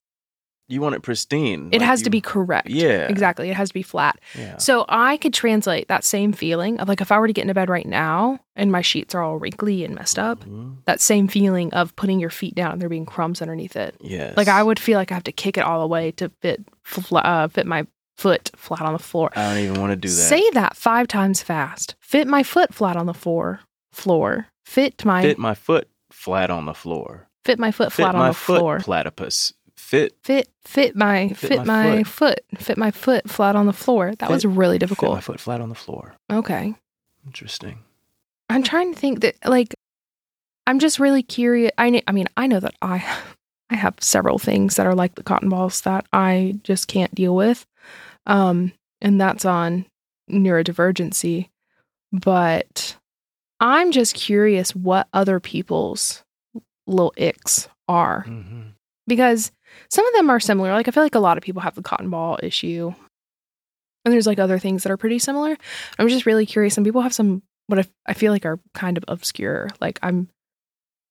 you 0.70 0.82
want 0.82 0.96
it 0.96 1.02
pristine. 1.02 1.70
it 1.72 1.80
Like, 1.80 1.88
has 1.88 2.02
to 2.04 2.10
be 2.10 2.20
correct. 2.22 2.70
Yeah. 2.70 3.08
Exactly. 3.08 3.50
It 3.50 3.56
has 3.56 3.70
to 3.70 3.74
be 3.74 3.82
flat. 3.82 4.20
Yeah. 4.38 4.58
So 4.58 4.86
I 4.90 5.18
could 5.18 5.34
translate 5.34 5.88
that 5.88 6.04
same 6.04 6.34
feeling 6.34 6.80
of 6.80 6.88
like 6.88 7.00
if 7.02 7.12
I 7.12 7.20
were 7.20 7.28
to 7.28 7.34
get 7.34 7.44
into 7.44 7.54
bed 7.54 7.70
right 7.70 7.86
now 7.88 8.40
and 8.56 8.72
my 8.72 8.82
sheets 8.82 9.16
are 9.16 9.22
all 9.24 9.38
wrinkly 9.38 9.84
and 9.86 9.96
messed 9.96 10.20
up, 10.20 10.44
Mhm. 10.44 10.78
that 10.86 11.00
same 11.00 11.28
feeling 11.28 11.74
of 11.74 11.96
putting 11.96 12.20
your 12.20 12.30
feet 12.30 12.56
down 12.56 12.74
and 12.74 12.82
there 12.82 12.90
being 12.90 13.06
crumbs 13.06 13.42
underneath 13.42 13.76
it. 13.76 13.96
Yes. 14.02 14.36
Like 14.36 14.48
I 14.50 14.62
would 14.62 14.80
feel 14.80 14.98
like 14.98 15.12
I 15.12 15.16
have 15.16 15.24
to 15.26 15.32
kick 15.32 15.58
it 15.58 15.64
all 15.64 15.82
away 15.82 16.12
to 16.14 16.30
fit 16.42 16.62
fl- 16.84 17.18
uh, 17.18 17.48
fit 17.48 17.66
my 17.66 17.88
foot 18.18 18.50
flat 18.56 18.82
on 18.82 18.94
the 18.94 19.00
floor. 19.00 19.30
I 19.36 19.54
don't 19.54 19.64
even 19.64 19.80
want 19.80 19.92
to 19.92 19.96
do 19.96 20.10
that. 20.10 20.14
Say 20.14 20.50
that 20.52 20.76
five 20.76 21.08
times 21.08 21.42
fast. 21.42 21.96
Fit 22.02 22.28
my 22.28 22.44
foot 22.44 22.74
flat 22.74 22.96
on 22.98 23.06
the 23.06 23.14
floor. 23.14 23.62
Floor. 23.94 24.48
Fit 24.66 25.06
my 25.06 25.22
Fit 25.22 25.30
fit, 25.30 25.38
my 25.40 25.54
foot 25.54 25.88
flat 26.12 26.50
on 26.50 26.66
the 26.66 26.74
floor. 26.74 27.30
Fit 27.46 27.58
my 27.60 27.72
foot 27.72 27.94
Fit 27.94 28.04
flat 28.04 28.16
on 28.16 28.20
my 28.20 28.28
the 28.30 28.34
foot 28.34 28.58
floor. 28.60 28.80
platypus. 28.80 29.54
Fit. 29.88 30.18
Fit 30.22 30.50
fit 30.66 30.98
my 30.98 31.30
Fit 31.30 31.48
fit, 31.48 31.66
my 31.66 31.96
my, 31.96 32.04
foot. 32.04 32.42
Fit 32.58 32.78
my 32.78 32.92
foot 32.92 33.30
flat 33.30 33.56
on 33.56 33.68
the 33.68 33.72
floor. 33.72 34.14
That 34.16 34.28
Fit- 34.28 34.34
was 34.34 34.46
really 34.46 34.78
Fit 34.80 35.02
my 35.02 35.22
foot 35.22 35.40
flat 35.40 35.62
on 35.62 35.70
the 35.70 35.76
floor. 35.76 36.14
Okay. 36.30 36.76
Interesting. 37.26 37.86
I'm 38.50 38.64
trying 38.64 38.94
to 38.94 39.00
think 39.00 39.22
that 39.22 39.36
like 39.46 39.74
I'm 40.66 40.80
just 40.80 41.00
really 41.00 41.24
curious. 41.24 41.72
I 41.78 42.04
I 42.06 42.12
mean, 42.12 42.28
I 42.36 42.48
know 42.48 42.60
that 42.60 42.76
I 42.82 42.96
I 43.70 43.76
have 43.76 43.96
several 44.02 44.38
things 44.38 44.76
that 44.76 44.86
are 44.86 44.94
like 44.94 45.16
the 45.16 45.24
cotton 45.24 45.48
balls 45.48 45.80
that 45.82 46.06
I 46.12 46.60
just 46.64 46.90
can't 46.90 47.16
deal 47.16 47.34
with. 47.34 47.66
Um 48.26 48.74
and 49.00 49.22
that's 49.22 49.46
on 49.46 49.86
neurodivergency. 50.30 51.48
But 52.12 52.98
I'm 53.62 53.94
just 53.94 54.16
curious 54.16 54.76
what 54.76 55.08
other 55.14 55.40
people's 55.40 56.26
little 56.88 57.14
icks 57.16 57.70
are 57.88 58.24
hmm 58.24 58.64
because 59.08 59.54
some 59.90 60.06
of 60.06 60.14
them 60.14 60.30
are 60.30 60.40
similar. 60.40 60.74
Like 60.74 60.88
I 60.88 60.92
feel 60.92 61.04
like 61.04 61.16
a 61.16 61.20
lot 61.20 61.38
of 61.38 61.44
people 61.44 61.62
have 61.62 61.76
the 61.76 61.82
cotton 61.82 62.10
ball 62.10 62.40
issue. 62.44 62.94
And 64.06 64.14
there's 64.14 64.28
like 64.28 64.40
other 64.40 64.58
things 64.60 64.84
that 64.84 64.92
are 64.92 64.98
pretty 64.98 65.20
similar. 65.20 65.58
I'm 66.00 66.08
just 66.08 66.26
really 66.26 66.46
curious. 66.46 66.74
Some 66.74 66.84
people 66.84 67.02
have 67.02 67.14
some 67.14 67.44
what 67.68 67.80
I, 67.80 67.86
I 68.06 68.14
feel 68.14 68.32
like 68.32 68.46
are 68.46 68.60
kind 68.74 68.98
of 68.98 69.04
obscure. 69.08 69.68
Like 69.82 70.00
I'm 70.02 70.30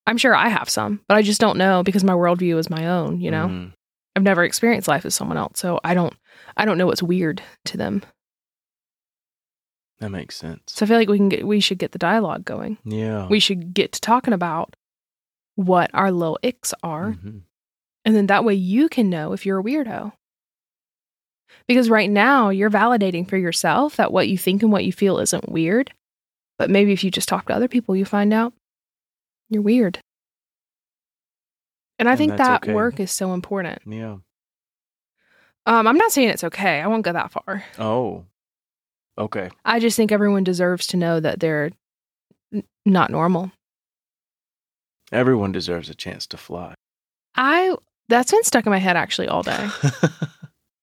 I'm 0.06 0.16
sure 0.16 0.34
I 0.34 0.48
have 0.48 0.70
some, 0.70 1.00
but 1.08 1.16
I 1.16 1.22
just 1.22 1.40
don't 1.40 1.58
know 1.58 1.82
because 1.82 2.04
my 2.04 2.12
worldview 2.14 2.56
is 2.58 2.70
my 2.70 2.86
own, 2.86 3.20
you 3.20 3.30
know? 3.30 3.48
Mhm. 3.48 3.72
I've 4.14 4.22
never 4.22 4.44
experienced 4.44 4.88
life 4.88 5.04
as 5.04 5.14
someone 5.14 5.36
else. 5.36 5.58
So 5.58 5.78
I 5.84 5.92
don't 5.94 6.14
I 6.56 6.64
don't 6.64 6.78
know 6.78 6.86
what's 6.86 7.02
weird 7.02 7.42
to 7.66 7.76
them. 7.76 8.02
That 9.98 10.10
makes 10.10 10.36
sense. 10.36 10.62
So 10.68 10.84
I 10.84 10.88
feel 10.88 10.98
like 10.98 11.08
we 11.08 11.16
can 11.18 11.28
get 11.28 11.46
we 11.46 11.60
should 11.60 11.78
get 11.78 11.92
the 11.92 11.98
dialogue 11.98 12.44
going. 12.44 12.78
yeah. 12.84 13.26
We 13.28 13.40
should 13.40 13.74
get 13.74 13.92
to 13.92 14.00
talking 14.00 14.34
about 14.34 14.74
what 15.54 15.90
our 15.94 16.10
little 16.12 16.38
icks 16.42 16.72
are. 16.82 17.12
Mhm. 17.12 17.42
And 18.06 18.14
then 18.16 18.26
that 18.28 18.44
way 18.44 18.54
you 18.54 18.88
can 18.88 19.10
know 19.10 19.32
if 19.34 19.44
you're 19.44 19.58
a 19.58 19.62
weirdo. 19.62 20.12
Because 21.68 21.90
right 21.90 22.08
now 22.08 22.48
you're 22.50 22.70
validating 22.70 23.28
for 23.28 23.36
yourself 23.36 23.96
that 23.96 24.12
what 24.12 24.28
you 24.28 24.38
think 24.38 24.62
and 24.62 24.70
what 24.72 24.84
you 24.84 24.92
feel 24.92 25.18
isn't 25.18 25.48
weird. 25.50 25.92
But 26.58 26.70
maybe 26.70 26.92
if 26.92 27.02
you 27.04 27.10
just 27.10 27.28
talk 27.28 27.46
to 27.48 27.54
other 27.54 27.68
people, 27.68 27.94
you 27.96 28.04
find 28.04 28.32
out 28.32 28.54
you're 29.50 29.60
weird. 29.62 29.98
And 31.98 32.08
I 32.08 32.12
And 32.12 32.18
think 32.18 32.36
that 32.36 32.62
okay. 32.62 32.72
work 32.72 33.00
is 33.00 33.10
so 33.10 33.34
important. 33.34 33.82
Yeah. 33.86 34.18
Um, 35.66 35.86
I'm 35.88 35.96
not 35.96 36.12
saying 36.12 36.28
it's 36.28 36.44
okay. 36.44 36.80
I 36.80 36.86
won't 36.86 37.04
go 37.04 37.12
that 37.12 37.32
far. 37.32 37.64
Oh. 37.78 38.24
Okay. 39.18 39.50
I 39.64 39.80
just 39.80 39.96
think 39.96 40.12
everyone 40.12 40.44
deserves 40.44 40.86
to 40.88 40.96
know 40.96 41.18
that 41.20 41.40
they're 41.40 41.72
n- 42.52 42.62
not 42.84 43.10
normal. 43.10 43.50
Everyone 45.10 45.52
deserves 45.52 45.88
a 45.90 45.94
chance 45.94 46.26
to 46.28 46.36
fly. 46.36 46.74
I 47.34 47.74
that's 48.08 48.30
been 48.30 48.44
stuck 48.44 48.66
in 48.66 48.70
my 48.70 48.78
head 48.78 48.96
actually 48.96 49.28
all 49.28 49.42
day. 49.42 49.68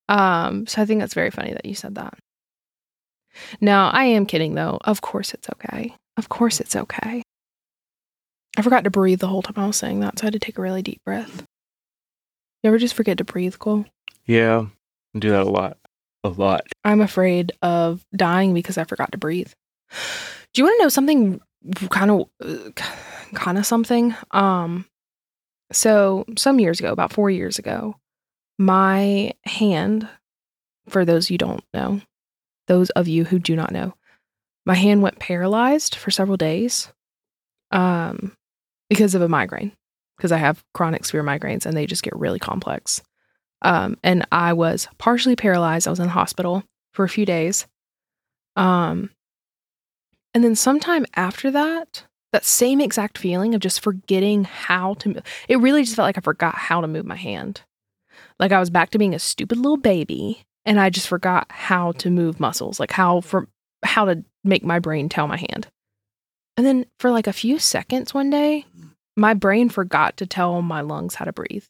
Um, 0.10 0.68
so 0.68 0.82
I 0.82 0.86
think 0.86 1.00
that's 1.00 1.14
very 1.14 1.32
funny 1.32 1.54
that 1.54 1.66
you 1.66 1.74
said 1.76 1.96
that. 1.96 2.14
No, 3.62 3.90
I 3.92 4.04
am 4.04 4.26
kidding 4.26 4.54
though. 4.54 4.78
Of 4.84 5.02
course 5.02 5.34
it's 5.34 5.48
okay. 5.50 5.96
Of 6.18 6.28
course 6.28 6.60
it's 6.60 6.76
okay. 6.76 7.24
I 8.58 8.62
forgot 8.62 8.84
to 8.84 8.92
breathe 8.92 9.20
the 9.20 9.28
whole 9.28 9.42
time 9.42 9.56
I 9.58 9.66
was 9.66 9.78
saying 9.78 10.02
that, 10.02 10.20
so 10.20 10.24
I 10.24 10.28
had 10.28 10.34
to 10.34 10.40
take 10.40 10.58
a 10.58 10.62
really 10.62 10.82
deep 10.82 11.02
breath. 11.06 11.44
You 12.62 12.68
ever 12.68 12.78
just 12.78 12.94
forget 12.96 13.18
to 13.20 13.24
breathe, 13.24 13.58
Cole? 13.58 13.86
yeah. 14.26 14.66
I 15.16 15.20
do 15.20 15.30
that 15.30 15.44
a 15.44 15.50
lot. 15.50 15.78
A 16.26 16.30
lot. 16.30 16.64
I'm 16.84 17.00
afraid 17.02 17.54
of 17.62 18.06
dying 18.16 18.54
because 18.54 18.78
I 18.78 18.84
forgot 18.84 19.14
to 19.14 19.18
breathe. 19.18 19.52
Do 20.54 20.62
you 20.62 20.66
want 20.66 20.78
to 20.80 20.84
know 20.84 20.90
something 20.90 21.40
kind 21.90 22.12
of 22.12 22.28
kind 23.34 23.58
of 23.58 23.66
something? 23.66 24.16
Um 24.32 24.86
so 25.72 26.26
some 26.38 26.60
years 26.60 26.80
ago, 26.80 26.92
about 26.92 27.14
4 27.14 27.30
years 27.30 27.60
ago, 27.60 27.96
my 28.58 29.34
hand 29.46 30.08
for 30.90 31.06
those 31.06 31.30
you 31.32 31.38
don't 31.38 31.64
know, 31.74 32.02
those 32.68 32.90
of 32.92 33.08
you 33.08 33.24
who 33.24 33.40
do 33.40 33.56
not 33.56 33.72
know, 33.72 33.94
my 34.66 34.76
hand 34.76 35.02
went 35.02 35.20
paralyzed 35.20 35.96
for 35.96 36.12
several 36.12 36.38
days 36.38 36.92
um 37.72 38.36
because 38.90 39.16
of 39.16 39.22
a 39.22 39.30
migraine 39.30 39.72
because 40.18 40.32
I 40.32 40.38
have 40.38 40.64
chronic 40.74 41.06
severe 41.06 41.24
migraines 41.24 41.66
and 41.66 41.76
they 41.76 41.86
just 41.86 42.04
get 42.04 42.16
really 42.16 42.40
complex. 42.40 43.02
Um, 43.62 43.98
and 44.04 44.26
I 44.32 44.54
was 44.54 44.88
partially 44.98 45.36
paralyzed. 45.36 45.88
I 45.88 45.90
was 45.90 46.00
in 46.00 46.08
the 46.08 46.12
hospital 46.12 46.64
for 46.92 47.04
a 47.04 47.10
few 47.10 47.26
days. 47.26 47.66
Um, 48.56 49.10
and 50.34 50.44
then 50.44 50.56
sometime 50.56 51.06
after 51.16 51.52
that, 51.52 52.06
that 52.34 52.44
same 52.46 52.82
exact 52.82 53.18
feeling 53.18 53.56
of 53.56 53.62
just 53.62 53.80
forgetting 53.82 54.44
how 54.44 54.96
to 54.96 55.10
move, 55.10 55.24
it 55.48 55.58
really 55.58 55.84
just 55.84 55.96
felt 55.96 56.06
like 56.08 56.18
I 56.18 56.22
forgot 56.22 56.56
how 56.56 56.82
to 56.82 56.88
move 56.88 57.06
my 57.06 57.16
hand. 57.16 57.62
Like 58.40 58.52
I 58.52 58.60
was 58.60 58.70
back 58.70 58.90
to 58.92 58.98
being 58.98 59.16
a 59.16 59.20
stupid 59.20 59.58
little 59.58 59.78
baby 59.78 60.44
and 60.66 60.80
I 60.80 60.90
just 60.90 61.08
forgot 61.08 61.48
how 61.50 61.94
to 61.94 62.10
move 62.10 62.40
muscles, 62.40 62.80
like 62.80 62.92
how 62.92 63.22
for 63.22 63.48
how 63.84 64.06
to 64.06 64.24
make 64.44 64.64
my 64.64 64.80
brain 64.80 65.08
tell 65.10 65.28
my 65.28 65.38
hand. 65.38 65.68
And 66.58 66.66
then 66.66 66.86
for 67.00 67.10
like 67.12 67.28
a 67.28 67.34
few 67.34 67.58
seconds 67.60 68.14
one 68.14 68.30
day, 68.30 68.66
my 69.16 69.34
brain 69.34 69.70
forgot 69.70 70.18
to 70.18 70.26
tell 70.26 70.62
my 70.62 70.82
lungs 70.82 71.16
how 71.16 71.26
to 71.26 71.34
breathe. 71.34 71.66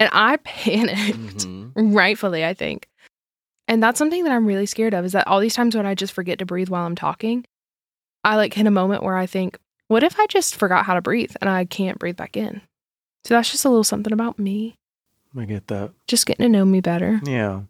And 0.00 0.10
I 0.12 0.36
panicked, 0.44 1.46
Mhm. 1.46 1.72
rightfully, 1.94 2.44
I 2.44 2.54
think. 2.54 2.88
And 3.66 3.82
that's 3.82 3.98
something 3.98 4.24
that 4.24 4.32
I'm 4.32 4.46
really 4.46 4.66
scared 4.66 4.94
of 4.94 5.04
is 5.04 5.12
that 5.12 5.26
all 5.26 5.40
these 5.40 5.54
times 5.54 5.76
when 5.76 5.86
I 5.86 5.94
just 5.94 6.12
forget 6.14 6.38
to 6.38 6.46
breathe 6.46 6.68
while 6.70 6.86
I'm 6.86 6.94
talking, 6.96 7.44
I 8.24 8.36
like 8.36 8.54
hit 8.54 8.66
a 8.66 8.70
moment 8.70 9.02
where 9.02 9.16
I 9.16 9.26
think, 9.26 9.58
what 9.88 10.02
if 10.02 10.18
I 10.18 10.26
just 10.26 10.56
forgot 10.56 10.84
how 10.84 10.94
to 10.94 11.00
breathe 11.00 11.34
and 11.40 11.48
I 11.48 11.64
can't 11.64 11.98
breathe 11.98 12.16
back 12.16 12.36
in? 12.36 12.60
So 13.24 13.34
that's 13.34 13.50
just 13.50 13.64
a 13.64 13.68
little 13.68 13.84
something 13.84 14.12
about 14.12 14.38
me, 14.38 14.74
I 15.36 15.44
get 15.44 15.66
that. 15.68 15.92
just 16.06 16.26
getting 16.26 16.44
to 16.44 16.48
know 16.48 16.64
me 16.64 16.80
better, 16.80 17.20
Yeah. 17.24 17.62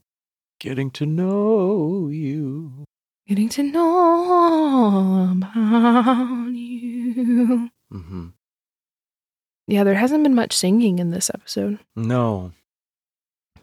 Getting 0.60 0.90
to 0.92 1.06
know 1.06 2.08
you. 2.08 2.84
getting 3.28 3.48
to 3.50 3.62
know 3.62 5.28
about 5.32 6.48
you. 6.52 7.70
hmm 7.90 8.28
Yeah, 9.66 9.84
there 9.84 9.94
hasn't 9.94 10.22
been 10.24 10.34
much 10.34 10.52
singing 10.56 10.98
in 10.98 11.10
this 11.10 11.30
episode. 11.32 11.78
No. 11.94 12.52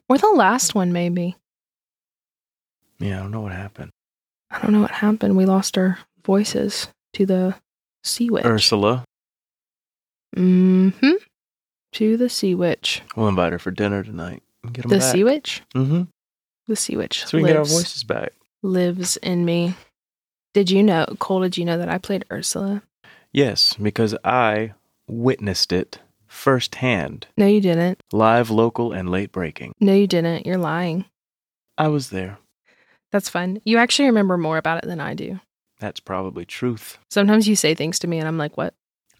Or 0.08 0.18
the 0.18 0.28
last 0.30 0.76
one, 0.76 0.94
maybe. 0.94 1.36
Yeah, 3.00 3.20
I 3.20 3.22
don't 3.24 3.32
know 3.32 3.42
what 3.42 3.52
happened. 3.52 3.92
I 4.52 4.62
don't 4.62 4.72
know 4.72 4.82
what 4.82 4.92
happened. 4.92 5.36
We 5.36 5.46
lost 5.46 5.78
our 5.78 5.98
voices 6.26 6.88
to 7.14 7.26
the 7.26 7.56
sea 8.04 8.30
witch. 8.30 8.46
Ursula. 8.46 9.04
Mm-hmm. 10.36 11.12
To 11.94 12.18
the 12.18 12.30
sea 12.30 12.56
witch. 12.56 13.02
We'll 13.16 13.28
invite 13.30 13.54
her 13.54 13.60
for 13.60 13.72
dinner 13.72 14.04
tonight. 14.04 14.44
and 14.64 14.74
Get 14.74 14.86
'em 14.86 14.90
The 14.90 14.98
back. 15.00 15.12
sea 15.12 15.24
witch? 15.24 15.62
Mm-hmm. 15.74 16.04
The 16.68 16.76
sea 16.76 16.98
witch 16.98 17.26
So 17.26 17.38
we 17.38 17.44
can 17.44 17.48
get 17.52 17.58
our 17.58 17.64
voices 17.66 18.04
back. 18.04 18.34
lives 18.64 19.18
in 19.18 19.46
me. 19.46 19.76
Did 20.54 20.70
you 20.72 20.82
know, 20.84 21.06
Cole, 21.20 21.42
did 21.42 21.58
you 21.58 21.66
know 21.66 21.78
that 21.78 21.90
I 21.90 21.98
played 21.98 22.26
Ursula? 22.32 22.82
Yes, 23.32 23.74
because 23.74 24.16
I 24.24 24.74
witnessed 25.08 25.72
it 25.72 26.00
firsthand, 26.28 27.28
No, 27.38 27.46
you 27.46 27.62
didn't. 27.62 28.02
live, 28.12 28.50
local, 28.50 28.92
and 28.92 29.10
late 29.10 29.32
breaking. 29.32 29.74
No, 29.80 29.94
you 29.94 30.08
didn't. 30.08 30.46
You're 30.46 30.58
lying. 30.58 31.06
I 31.78 31.88
was 31.90 32.10
there. 32.10 32.40
That's 33.12 33.30
fun. 33.30 33.62
You 33.64 33.78
actually 33.78 34.08
remember 34.08 34.38
more 34.38 34.58
about 34.58 34.84
it 34.84 34.88
than 34.88 35.00
I 35.00 35.14
do. 35.14 35.40
That's 35.86 36.00
probably 36.00 36.46
truth. 36.46 36.98
Sometimes 37.12 37.48
you 37.48 37.56
say 37.56 37.76
things 37.76 38.00
to 38.00 38.08
me 38.08 38.18
and 38.18 38.28
I'm 38.28 38.40
like, 38.40 38.58
what? 38.58 38.74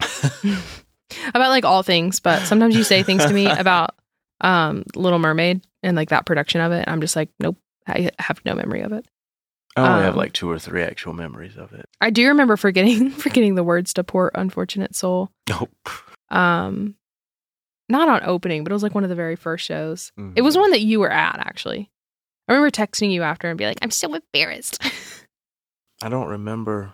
about 1.28 1.50
like 1.50 1.64
all 1.64 1.84
things, 1.84 2.18
but 2.18 2.42
sometimes 2.42 2.74
you 2.76 2.82
say 2.82 3.04
things 3.04 3.24
to 3.24 3.32
me 3.32 3.46
about 3.50 3.94
um 4.40 4.82
Little 4.96 5.20
Mermaid 5.20 5.62
and 5.84 5.96
like 5.96 6.08
that 6.08 6.26
production 6.26 6.60
of 6.60 6.72
it. 6.72 6.84
I'm 6.88 7.00
just 7.00 7.14
like, 7.14 7.28
nope, 7.38 7.56
I 7.86 8.10
have 8.18 8.40
no 8.44 8.54
memory 8.54 8.80
of 8.80 8.92
it. 8.92 9.06
I 9.76 9.88
only 9.92 10.02
have 10.04 10.14
Um, 10.14 10.18
like 10.18 10.32
two 10.32 10.50
or 10.50 10.58
three 10.58 10.82
actual 10.82 11.12
memories 11.12 11.56
of 11.56 11.72
it. 11.72 11.86
I 12.00 12.10
do 12.10 12.26
remember 12.26 12.56
forgetting 12.56 13.10
forgetting 13.24 13.54
the 13.54 13.62
words 13.62 13.94
to 13.94 14.02
poor 14.02 14.32
unfortunate 14.34 14.96
soul. 14.96 15.30
Oh. 15.50 15.68
Um 16.30 16.96
not 17.88 18.08
on 18.08 18.22
opening, 18.28 18.64
but 18.64 18.72
it 18.72 18.74
was 18.74 18.82
like 18.82 18.96
one 18.96 19.04
of 19.04 19.10
the 19.10 19.14
very 19.14 19.36
first 19.36 19.64
shows. 19.64 20.10
It 20.16 20.20
Mm-hmm. 20.20 20.44
was 20.44 20.58
one 20.58 20.72
that 20.72 20.80
you 20.80 20.98
were 20.98 21.12
at 21.12 21.38
actually. 21.38 21.92
I 22.48 22.52
remember 22.52 22.70
texting 22.70 23.12
you 23.12 23.22
after 23.22 23.48
and 23.48 23.56
be 23.58 23.66
like, 23.66 23.78
I'm 23.82 23.90
so 23.92 24.12
embarrassed. 24.14 24.82
I 26.02 26.08
don't 26.08 26.28
remember. 26.28 26.92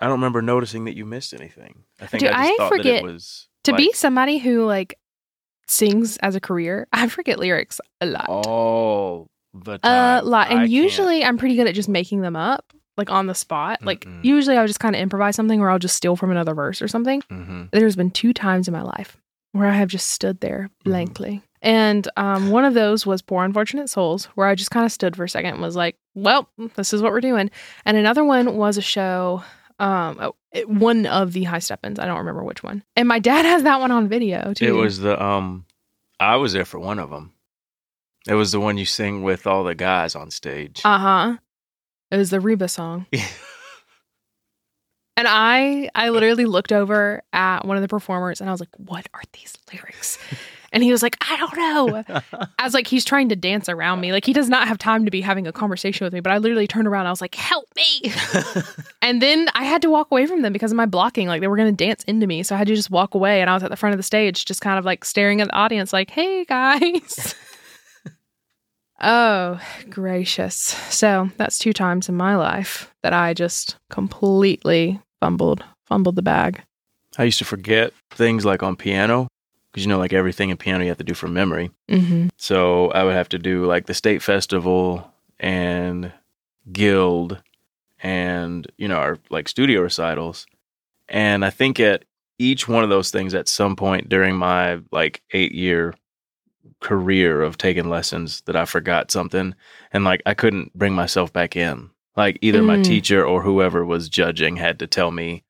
I 0.00 0.04
don't 0.06 0.14
remember 0.20 0.42
noticing 0.42 0.84
that 0.84 0.96
you 0.96 1.04
missed 1.06 1.32
anything. 1.34 1.84
I 2.00 2.06
think 2.06 2.20
Dude, 2.20 2.30
I 2.30 2.48
just 2.48 2.52
I 2.52 2.56
thought 2.58 2.68
forget 2.68 2.84
that 3.02 3.08
it 3.08 3.12
was 3.12 3.48
to 3.64 3.74
be 3.74 3.92
somebody 3.92 4.38
who 4.38 4.64
like 4.64 4.98
sings 5.66 6.16
as 6.18 6.34
a 6.34 6.40
career, 6.40 6.86
I 6.92 7.08
forget 7.08 7.38
lyrics 7.38 7.80
a 8.00 8.06
lot. 8.06 8.26
all 8.28 9.26
the 9.54 9.78
a 9.82 10.22
lot. 10.22 10.48
And 10.50 10.58
I 10.60 10.62
can't- 10.62 10.70
usually 10.70 11.24
I'm 11.24 11.38
pretty 11.38 11.56
good 11.56 11.66
at 11.66 11.74
just 11.74 11.88
making 11.88 12.20
them 12.20 12.36
up, 12.36 12.72
like 12.96 13.10
on 13.10 13.26
the 13.26 13.34
spot. 13.34 13.80
Like 13.82 14.04
Mm-mm. 14.04 14.24
usually 14.24 14.56
I'll 14.56 14.66
just 14.66 14.80
kind 14.80 14.94
of 14.94 15.00
improvise 15.00 15.34
something 15.36 15.60
or 15.60 15.70
I'll 15.70 15.78
just 15.78 15.96
steal 15.96 16.14
from 16.16 16.30
another 16.30 16.54
verse 16.54 16.80
or 16.82 16.88
something. 16.88 17.22
Mhm. 17.22 17.70
There's 17.72 17.96
been 17.96 18.10
two 18.10 18.32
times 18.32 18.68
in 18.68 18.72
my 18.72 18.82
life 18.82 19.16
where 19.52 19.66
I 19.68 19.72
have 19.76 19.88
just 19.88 20.10
stood 20.10 20.40
there 20.40 20.68
blankly. 20.84 21.42
And 21.66 22.08
um, 22.16 22.50
one 22.50 22.64
of 22.64 22.74
those 22.74 23.04
was 23.04 23.20
Poor 23.22 23.44
Unfortunate 23.44 23.90
Souls, 23.90 24.26
where 24.36 24.46
I 24.46 24.54
just 24.54 24.70
kind 24.70 24.86
of 24.86 24.92
stood 24.92 25.16
for 25.16 25.24
a 25.24 25.28
second 25.28 25.54
and 25.54 25.60
was 25.60 25.74
like, 25.76 25.96
well, 26.14 26.48
this 26.76 26.92
is 26.94 27.02
what 27.02 27.10
we're 27.12 27.20
doing. 27.20 27.50
And 27.84 27.96
another 27.96 28.24
one 28.24 28.56
was 28.56 28.78
a 28.78 28.82
show, 28.82 29.42
um, 29.80 30.16
oh, 30.20 30.36
it- 30.52 30.68
one 30.70 31.06
of 31.06 31.32
the 31.32 31.42
High 31.44 31.58
Steppins. 31.58 31.98
I 31.98 32.06
don't 32.06 32.18
remember 32.18 32.44
which 32.44 32.62
one. 32.62 32.84
And 32.94 33.08
my 33.08 33.18
dad 33.18 33.44
has 33.44 33.64
that 33.64 33.80
one 33.80 33.90
on 33.90 34.08
video 34.08 34.54
too. 34.54 34.64
It 34.64 34.70
was 34.80 35.00
the 35.00 35.20
um. 35.22 35.66
I 36.20 36.36
was 36.36 36.52
there 36.54 36.64
for 36.64 36.78
one 36.78 36.98
of 37.00 37.10
them. 37.10 37.32
It 38.28 38.34
was 38.34 38.52
the 38.52 38.60
one 38.60 38.78
you 38.78 38.86
sing 38.86 39.22
with 39.22 39.46
all 39.46 39.64
the 39.64 39.74
guys 39.74 40.14
on 40.14 40.30
stage. 40.30 40.80
Uh 40.84 40.98
huh. 40.98 41.36
It 42.12 42.16
was 42.16 42.30
the 42.30 42.40
Reba 42.40 42.68
song. 42.68 43.06
And 45.18 45.26
I 45.26 45.88
I 45.94 46.10
literally 46.10 46.44
looked 46.44 46.72
over 46.72 47.22
at 47.32 47.64
one 47.64 47.78
of 47.78 47.82
the 47.82 47.88
performers 47.88 48.40
and 48.42 48.50
I 48.50 48.52
was 48.52 48.60
like, 48.60 48.68
"What 48.76 49.06
are 49.14 49.22
these 49.32 49.54
lyrics?" 49.72 50.18
And 50.76 50.82
he 50.82 50.92
was 50.92 51.02
like, 51.02 51.16
"I 51.26 51.38
don't 51.38 51.56
know." 51.56 52.04
I 52.58 52.64
was 52.64 52.74
like, 52.74 52.86
he's 52.86 53.02
trying 53.02 53.30
to 53.30 53.36
dance 53.36 53.66
around 53.66 54.02
me. 54.02 54.12
Like 54.12 54.26
he 54.26 54.34
does 54.34 54.50
not 54.50 54.68
have 54.68 54.76
time 54.76 55.06
to 55.06 55.10
be 55.10 55.22
having 55.22 55.46
a 55.46 55.52
conversation 55.52 56.04
with 56.04 56.12
me. 56.12 56.20
But 56.20 56.32
I 56.32 56.36
literally 56.36 56.66
turned 56.66 56.86
around. 56.86 57.06
I 57.06 57.10
was 57.10 57.22
like, 57.22 57.34
"Help 57.34 57.66
me!" 57.74 58.12
And 59.00 59.22
then 59.22 59.48
I 59.54 59.64
had 59.64 59.80
to 59.82 59.90
walk 59.90 60.08
away 60.10 60.26
from 60.26 60.42
them 60.42 60.52
because 60.52 60.72
of 60.72 60.76
my 60.76 60.84
blocking. 60.84 61.28
Like 61.28 61.40
they 61.40 61.48
were 61.48 61.56
going 61.56 61.74
to 61.74 61.84
dance 61.84 62.04
into 62.04 62.26
me, 62.26 62.42
so 62.42 62.54
I 62.54 62.58
had 62.58 62.66
to 62.66 62.74
just 62.74 62.90
walk 62.90 63.14
away. 63.14 63.40
And 63.40 63.48
I 63.48 63.54
was 63.54 63.62
at 63.62 63.70
the 63.70 63.76
front 63.76 63.94
of 63.94 63.98
the 63.98 64.02
stage, 64.02 64.44
just 64.44 64.60
kind 64.60 64.78
of 64.78 64.84
like 64.84 65.02
staring 65.02 65.40
at 65.40 65.48
the 65.48 65.54
audience, 65.54 65.94
like, 65.94 66.10
"Hey 66.10 66.44
guys." 66.44 67.34
oh 69.00 69.58
gracious! 69.88 70.56
So 70.90 71.30
that's 71.38 71.58
two 71.58 71.72
times 71.72 72.10
in 72.10 72.16
my 72.16 72.36
life 72.36 72.92
that 73.02 73.14
I 73.14 73.32
just 73.32 73.76
completely 73.88 75.00
fumbled 75.22 75.64
fumbled 75.86 76.16
the 76.16 76.22
bag. 76.22 76.62
I 77.16 77.24
used 77.24 77.38
to 77.38 77.46
forget 77.46 77.94
things 78.10 78.44
like 78.44 78.62
on 78.62 78.76
piano 78.76 79.28
because 79.76 79.84
you 79.84 79.90
know, 79.90 79.98
like 79.98 80.14
everything 80.14 80.48
in 80.48 80.56
piano, 80.56 80.82
you 80.84 80.88
have 80.88 80.96
to 80.96 81.04
do 81.04 81.12
from 81.12 81.34
memory. 81.34 81.70
Mm-hmm. 81.90 82.28
So 82.38 82.88
I 82.92 83.04
would 83.04 83.12
have 83.12 83.28
to 83.28 83.38
do 83.38 83.66
like 83.66 83.84
the 83.84 83.92
state 83.92 84.22
festival 84.22 85.12
and 85.38 86.10
guild 86.72 87.42
and, 88.02 88.66
you 88.78 88.88
know, 88.88 88.96
our 88.96 89.18
like 89.28 89.48
studio 89.48 89.82
recitals. 89.82 90.46
And 91.10 91.44
I 91.44 91.50
think 91.50 91.78
at 91.78 92.06
each 92.38 92.66
one 92.66 92.84
of 92.84 92.88
those 92.90 93.10
things 93.10 93.34
at 93.34 93.48
some 93.48 93.76
point 93.76 94.08
during 94.08 94.34
my 94.34 94.80
like 94.92 95.20
eight 95.32 95.52
year 95.52 95.92
career 96.80 97.42
of 97.42 97.58
taking 97.58 97.90
lessons 97.90 98.40
that 98.46 98.56
I 98.56 98.64
forgot 98.64 99.10
something 99.10 99.54
and 99.92 100.04
like 100.04 100.22
I 100.24 100.32
couldn't 100.32 100.72
bring 100.72 100.94
myself 100.94 101.34
back 101.34 101.54
in. 101.54 101.90
Like 102.16 102.38
either 102.40 102.62
my 102.62 102.78
Mm. 102.78 102.84
teacher 102.84 103.22
or 103.26 103.42
whoever 103.42 103.84
was 103.84 104.08
judging 104.08 104.56
had 104.56 104.78
to 104.78 104.86
tell 104.86 105.10
me 105.10 105.44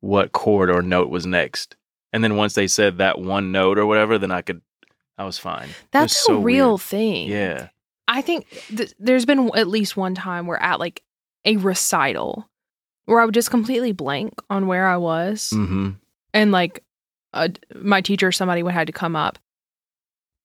what 0.00 0.32
chord 0.32 0.70
or 0.70 0.80
note 0.80 1.10
was 1.10 1.26
next. 1.26 1.76
And 2.12 2.22
then 2.22 2.36
once 2.36 2.54
they 2.54 2.66
said 2.66 2.98
that 2.98 3.18
one 3.20 3.52
note 3.52 3.78
or 3.78 3.86
whatever, 3.86 4.18
then 4.18 4.30
I 4.30 4.42
could 4.42 4.60
I 5.18 5.24
was 5.24 5.38
fine. 5.38 5.64
It 5.64 5.68
was 5.68 5.76
That's 5.92 6.16
so 6.16 6.36
a 6.36 6.40
real 6.40 6.70
weird. 6.72 6.80
thing. 6.80 7.28
Yeah. 7.28 7.68
I 8.08 8.20
think 8.22 8.48
th- 8.76 8.92
there's 8.98 9.24
been 9.24 9.50
at 9.54 9.68
least 9.68 9.96
one 9.96 10.14
time 10.14 10.46
where 10.46 10.60
at 10.60 10.78
like 10.80 11.02
a 11.44 11.56
recital 11.56 12.48
where 13.06 13.20
I 13.20 13.24
would 13.24 13.34
just 13.34 13.50
completely 13.50 13.92
blank 13.92 14.34
on 14.50 14.66
where 14.66 14.86
I 14.86 14.96
was, 14.96 15.50
Mm-hmm. 15.54 15.90
and 16.34 16.52
like 16.52 16.82
uh, 17.32 17.48
my 17.74 18.00
teacher, 18.00 18.28
or 18.28 18.32
somebody 18.32 18.62
would 18.62 18.74
had 18.74 18.86
to 18.88 18.92
come 18.92 19.16
up 19.16 19.38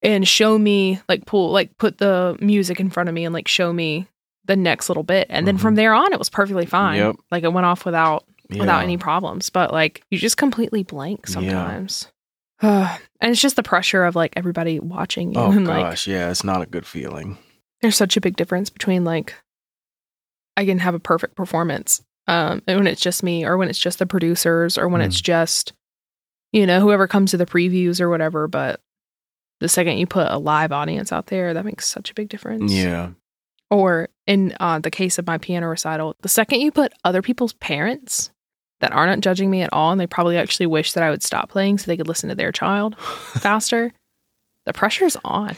and 0.01 0.27
show 0.27 0.57
me 0.57 0.99
like 1.09 1.25
pull 1.25 1.51
like 1.51 1.77
put 1.77 1.97
the 1.97 2.37
music 2.39 2.79
in 2.79 2.89
front 2.89 3.09
of 3.09 3.15
me 3.15 3.25
and 3.25 3.33
like 3.33 3.47
show 3.47 3.71
me 3.73 4.07
the 4.45 4.55
next 4.55 4.89
little 4.89 5.03
bit, 5.03 5.27
and 5.29 5.45
then 5.47 5.57
Mhm. 5.57 5.61
from 5.61 5.75
there 5.75 5.93
on 5.93 6.13
it 6.13 6.19
was 6.19 6.29
perfectly 6.29 6.65
fine. 6.65 6.97
Yep. 6.97 7.15
Like 7.31 7.43
it 7.43 7.51
went 7.53 7.65
off 7.65 7.83
without 7.85 8.23
Yeah. 8.49 8.61
without 8.61 8.83
any 8.83 8.97
problems. 8.97 9.49
But 9.49 9.71
like 9.73 10.03
you 10.09 10.17
just 10.17 10.37
completely 10.37 10.83
blank 10.83 11.25
Yeah. 11.27 11.33
sometimes. 11.33 12.07
and 12.61 12.99
it's 13.21 13.41
just 13.41 13.55
the 13.55 13.63
pressure 13.63 14.03
of 14.03 14.15
like 14.15 14.33
everybody 14.35 14.79
watching 14.79 15.33
you 15.33 15.39
Oh 15.39 15.51
and 15.51 15.67
like 15.67 15.83
gosh, 15.83 16.07
yeah, 16.07 16.29
it's 16.31 16.43
not 16.43 16.61
a 16.61 16.65
good 16.65 16.85
feeling. 16.87 17.37
there's 17.81 17.95
such 17.95 18.17
a 18.17 18.21
big 18.21 18.35
difference 18.35 18.69
between 18.69 19.03
like 19.03 19.35
I 20.55 20.65
can 20.65 20.79
have 20.79 20.95
a 20.95 20.99
perfect 20.99 21.35
performance 21.35 22.01
um 22.27 22.61
and 22.67 22.77
when 22.79 22.87
it's 22.87 23.01
just 23.01 23.21
me 23.23 23.45
or 23.45 23.57
when 23.57 23.69
it's 23.69 23.77
just 23.79 23.99
the 23.99 24.05
producers 24.07 24.77
or 24.77 24.87
when 24.87 25.01
it's 25.01 25.21
just 25.21 25.73
you 26.51 26.65
know 26.65 26.79
whoever 26.79 27.07
comes 27.07 27.31
to 27.31 27.37
the 27.37 27.45
previews 27.45 28.01
or 28.01 28.09
whatever 28.09 28.47
but 28.47 28.79
the 29.59 29.69
second 29.69 29.97
you 29.99 30.07
put 30.07 30.27
a 30.31 30.37
live 30.37 30.71
audience 30.71 31.11
out 31.11 31.27
there 31.27 31.53
that 31.53 31.63
makes 31.65 31.87
such 31.87 32.09
a 32.11 32.13
big 32.15 32.27
difference 32.29 32.71
Yeah. 32.73 33.11
or 33.69 34.09
in 34.25 34.55
uh, 34.59 34.79
the 34.79 34.91
case 34.91 35.17
of 35.19 35.25
my 35.27 35.37
piano 35.37 35.67
recital, 35.67 36.15
the 36.21 36.27
second 36.29 36.59
you 36.59 36.71
put 36.71 36.91
other 37.03 37.21
people's 37.21 37.53
parents 37.53 38.29
that 38.79 38.91
aren't 38.93 39.23
judging 39.23 39.49
me 39.49 39.61
at 39.61 39.73
all, 39.73 39.91
and 39.91 39.99
they 39.99 40.07
probably 40.07 40.37
actually 40.37 40.67
wish 40.67 40.93
that 40.93 41.03
I 41.03 41.09
would 41.09 41.23
stop 41.23 41.49
playing 41.49 41.77
so 41.77 41.85
they 41.87 41.97
could 41.97 42.07
listen 42.07 42.29
to 42.29 42.35
their 42.35 42.51
child 42.51 42.97
faster, 42.99 43.91
the 44.65 44.73
pressure's 44.73 45.17
on. 45.23 45.55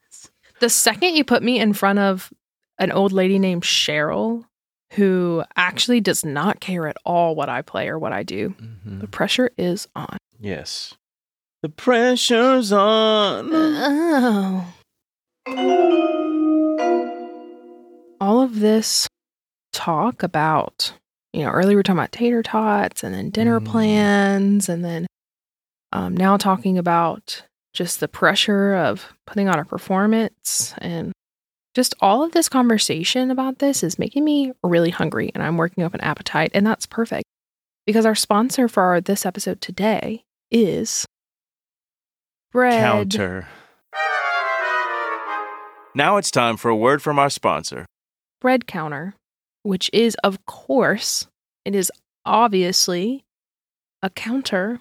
the 0.60 0.68
second 0.70 1.14
you 1.14 1.24
put 1.24 1.42
me 1.42 1.58
in 1.60 1.72
front 1.72 1.98
of 1.98 2.32
an 2.78 2.90
old 2.92 3.12
lady 3.12 3.38
named 3.38 3.62
Cheryl, 3.62 4.44
who 4.92 5.42
actually 5.56 6.00
does 6.00 6.24
not 6.24 6.60
care 6.60 6.86
at 6.88 6.96
all 7.04 7.34
what 7.34 7.48
I 7.48 7.62
play 7.62 7.88
or 7.88 7.98
what 7.98 8.12
I 8.12 8.22
do, 8.22 8.50
Mhm. 8.60 9.00
the 9.00 9.06
pressure 9.08 9.50
is 9.58 9.88
on. 9.96 10.16
Yes. 10.38 10.94
The 11.62 11.68
pressure's 11.70 12.70
on. 12.72 13.50
Oh. 13.52 14.64
All 18.20 18.40
of 18.42 18.60
this 18.60 19.06
talk 19.72 20.22
about, 20.22 20.92
you 21.36 21.44
know, 21.44 21.50
earlier 21.50 21.70
we 21.70 21.76
were 21.76 21.82
talking 21.82 21.98
about 21.98 22.12
tater 22.12 22.42
tots 22.42 23.04
and 23.04 23.14
then 23.14 23.28
dinner 23.30 23.60
Mm. 23.60 23.66
plans, 23.66 24.68
and 24.68 24.84
then 24.84 25.06
um, 25.92 26.16
now 26.16 26.36
talking 26.36 26.78
about 26.78 27.42
just 27.74 28.00
the 28.00 28.08
pressure 28.08 28.74
of 28.74 29.12
putting 29.26 29.48
on 29.48 29.58
a 29.58 29.64
performance 29.64 30.74
and 30.78 31.12
just 31.74 31.94
all 32.00 32.22
of 32.22 32.32
this 32.32 32.48
conversation 32.48 33.30
about 33.30 33.58
this 33.58 33.82
is 33.82 33.98
making 33.98 34.24
me 34.24 34.52
really 34.64 34.88
hungry 34.88 35.30
and 35.34 35.42
I'm 35.42 35.58
working 35.58 35.84
up 35.84 35.92
an 35.92 36.00
appetite, 36.00 36.50
and 36.54 36.66
that's 36.66 36.86
perfect 36.86 37.24
because 37.84 38.06
our 38.06 38.14
sponsor 38.14 38.66
for 38.66 38.82
our, 38.82 39.00
this 39.02 39.26
episode 39.26 39.60
today 39.60 40.24
is 40.50 41.04
bread. 42.50 42.80
Counter. 42.80 43.46
Now 45.94 46.16
it's 46.16 46.30
time 46.30 46.56
for 46.56 46.70
a 46.70 46.76
word 46.76 47.02
from 47.02 47.18
our 47.18 47.30
sponsor. 47.30 47.84
bread 48.40 48.66
counter, 48.66 49.14
which 49.66 49.90
is, 49.92 50.14
of 50.22 50.46
course, 50.46 51.26
it 51.64 51.74
is 51.74 51.90
obviously 52.24 53.24
a 54.02 54.08
counter 54.10 54.80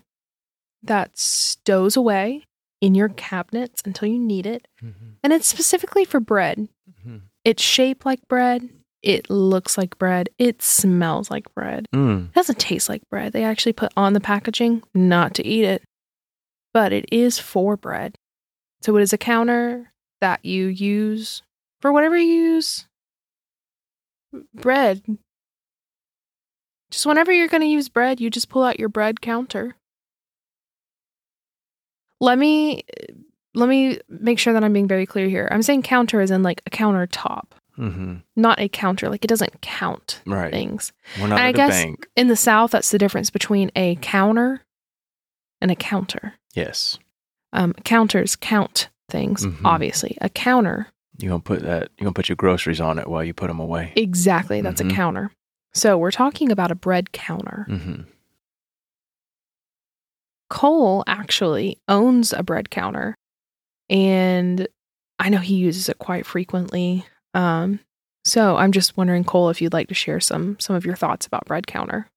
that 0.84 1.18
stows 1.18 1.98
away 1.98 2.44
in 2.82 2.94
your 2.94 3.10
cabinets 3.10 3.82
until 3.86 4.08
you 4.08 4.20
need 4.20 4.46
it. 4.46 4.68
And 5.24 5.34
it's 5.34 5.48
specifically 5.48 6.06
for 6.06 6.20
bread. 6.20 6.68
It's 7.44 7.63
shaped 7.63 8.06
like 8.06 8.20
bread. 8.27 8.70
It 9.01 9.29
looks 9.29 9.77
like 9.77 9.98
bread. 9.98 10.29
It 10.38 10.62
smells 10.62 11.31
like 11.31 11.53
bread. 11.55 11.88
Mm. 11.94 12.27
It 12.27 12.33
doesn't 12.33 12.59
taste 12.59 12.90
like 12.90 13.01
bread. 13.09 13.33
They 13.33 13.44
actually 13.44 13.74
put 13.74 13.92
on 13.98 14.14
the 14.14 14.20
packaging 14.20 14.83
not 14.94 15.33
to 15.36 15.46
eat 15.46 15.64
it, 15.64 15.83
but 16.74 16.94
it 16.94 17.05
is 17.12 17.40
for 17.40 17.75
bread. 17.77 18.16
So 18.81 18.96
it 18.98 19.01
is 19.01 19.14
a 19.14 19.18
counter 19.18 19.92
that 20.22 20.46
you 20.46 20.68
use 20.68 21.42
for 21.81 21.92
whatever 21.92 22.18
you 22.18 22.33
use. 22.33 22.88
Bread. 24.53 25.03
Just 26.91 27.05
whenever 27.05 27.31
you're 27.31 27.48
going 27.48 27.61
to 27.61 27.67
use 27.67 27.89
bread, 27.89 28.19
you 28.21 28.29
just 28.29 28.50
pull 28.50 28.63
out 28.63 28.79
your 28.79 28.89
bread 28.89 29.21
counter. 29.21 29.75
Let 32.19 32.37
me 32.37 32.83
let 33.53 33.69
me 33.69 34.00
make 34.09 34.39
sure 34.39 34.53
that 34.53 34.63
I'm 34.63 34.74
being 34.74 34.87
very 34.87 35.05
clear 35.05 35.27
here. 35.27 35.48
I'm 35.51 35.61
saying 35.61 35.83
counter 35.83 36.21
is 36.21 36.31
in 36.31 36.43
like 36.43 36.61
a 36.65 36.69
countertop, 36.69 37.45
Mm-hmm. 37.77 38.15
not 38.37 38.59
a 38.59 38.69
counter. 38.69 39.09
Like 39.09 39.24
it 39.25 39.27
doesn't 39.27 39.61
count 39.61 40.21
Right. 40.25 40.51
things. 40.51 40.93
We're 41.19 41.27
not 41.27 41.39
I 41.39 41.50
at 41.50 41.55
a 41.55 41.57
guess- 41.57 41.83
bank. 41.83 42.07
In 42.15 42.27
the 42.27 42.35
South, 42.37 42.71
that's 42.71 42.89
the 42.91 42.98
difference 42.98 43.29
between 43.29 43.71
a 43.75 43.95
counter 44.01 44.61
and 45.61 45.71
a 45.71 45.75
counter. 45.75 46.35
Yes. 46.53 46.98
Um, 47.51 47.74
counters 47.83 48.35
count 48.35 48.89
things, 49.09 49.45
Mhm. 49.45 49.61
obviously. 49.65 50.17
A 50.21 50.29
counter, 50.29 50.87
You're 51.18 51.30
gonna 51.30 51.42
put 51.42 51.62
that 51.64 51.90
you're 51.98 52.06
gonna 52.06 52.14
put 52.14 52.30
your 52.30 52.36
groceries 52.36 52.82
on 52.82 53.00
it 53.00 53.08
while 53.08 53.24
you 53.24 53.34
put 53.34 53.48
them 53.48 53.60
away. 53.60 53.94
exactly, 53.96 54.62
that's 54.62 54.82
Mhm. 54.82 54.92
a 54.92 54.94
counter. 54.96 55.32
So 55.74 55.98
we're 55.98 56.12
talking 56.12 56.51
about 56.51 56.72
a 56.72 56.75
bread 56.75 57.12
counter. 57.12 57.66
Mm-hmm. 57.70 58.01
Cole 60.50 61.04
actually 61.08 61.80
owns 61.88 62.32
a 62.32 62.44
bread 62.44 62.70
counter, 62.70 63.16
and 63.90 64.68
I 65.20 65.30
know 65.30 65.40
he 65.40 65.56
uses 65.56 65.90
it 65.90 65.98
quite 65.98 66.25
frequently. 66.25 67.06
Um, 67.34 67.80
so 68.24 68.56
I'm 68.58 68.72
just 68.72 68.96
wondering, 68.96 69.24
Cole, 69.24 69.50
if 69.50 69.62
you'd 69.62 69.74
like 69.74 69.88
to 69.90 69.94
share 69.94 70.20
some 70.20 70.58
some 70.60 70.75
of 70.75 70.86
your 70.86 70.96
thoughts 70.96 71.25
about 71.25 71.46
bread 71.46 71.68
counter. 71.68 72.08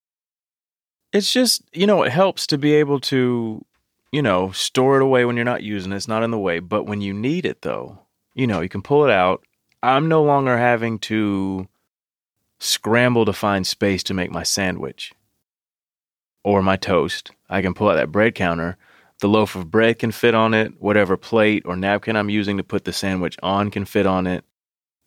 It's 1.11 1.33
just, 1.33 1.63
you 1.73 1.87
know, 1.87 2.03
it 2.03 2.11
helps 2.11 2.45
to 2.47 2.57
be 2.57 2.73
able 2.75 2.99
to, 3.01 3.65
you 4.11 4.21
know, 4.21 4.51
store 4.51 4.97
it 4.97 5.01
away 5.03 5.25
when 5.25 5.35
you're 5.35 5.43
not 5.45 5.63
using 5.63 5.91
it. 5.91 5.95
It's 5.95 6.07
not 6.07 6.21
in 6.21 6.29
the 6.29 6.37
way. 6.37 6.59
But 6.59 6.83
when 6.83 7.01
you 7.01 7.13
need 7.15 7.45
it, 7.47 7.63
though, 7.63 7.97
you 8.39 8.47
know, 8.47 8.61
you 8.61 8.69
can 8.69 8.81
pull 8.81 9.03
it 9.05 9.11
out. 9.11 9.43
I'm 9.83 10.07
no 10.07 10.23
longer 10.23 10.57
having 10.57 10.99
to 10.99 11.67
scramble 12.59 13.25
to 13.25 13.33
find 13.33 13.65
space 13.65 14.03
to 14.03 14.13
make 14.13 14.31
my 14.31 14.43
sandwich 14.43 15.13
or 16.43 16.61
my 16.61 16.75
toast. 16.75 17.31
I 17.49 17.61
can 17.61 17.73
pull 17.73 17.89
out 17.89 17.95
that 17.95 18.11
bread 18.11 18.35
counter. 18.35 18.77
The 19.19 19.27
loaf 19.27 19.55
of 19.55 19.69
bread 19.69 19.99
can 19.99 20.11
fit 20.11 20.33
on 20.35 20.53
it. 20.53 20.73
Whatever 20.79 21.17
plate 21.17 21.63
or 21.65 21.75
napkin 21.75 22.15
I'm 22.15 22.29
using 22.29 22.57
to 22.57 22.63
put 22.63 22.85
the 22.85 22.93
sandwich 22.93 23.37
on 23.43 23.69
can 23.71 23.85
fit 23.85 24.05
on 24.05 24.27
it. 24.27 24.45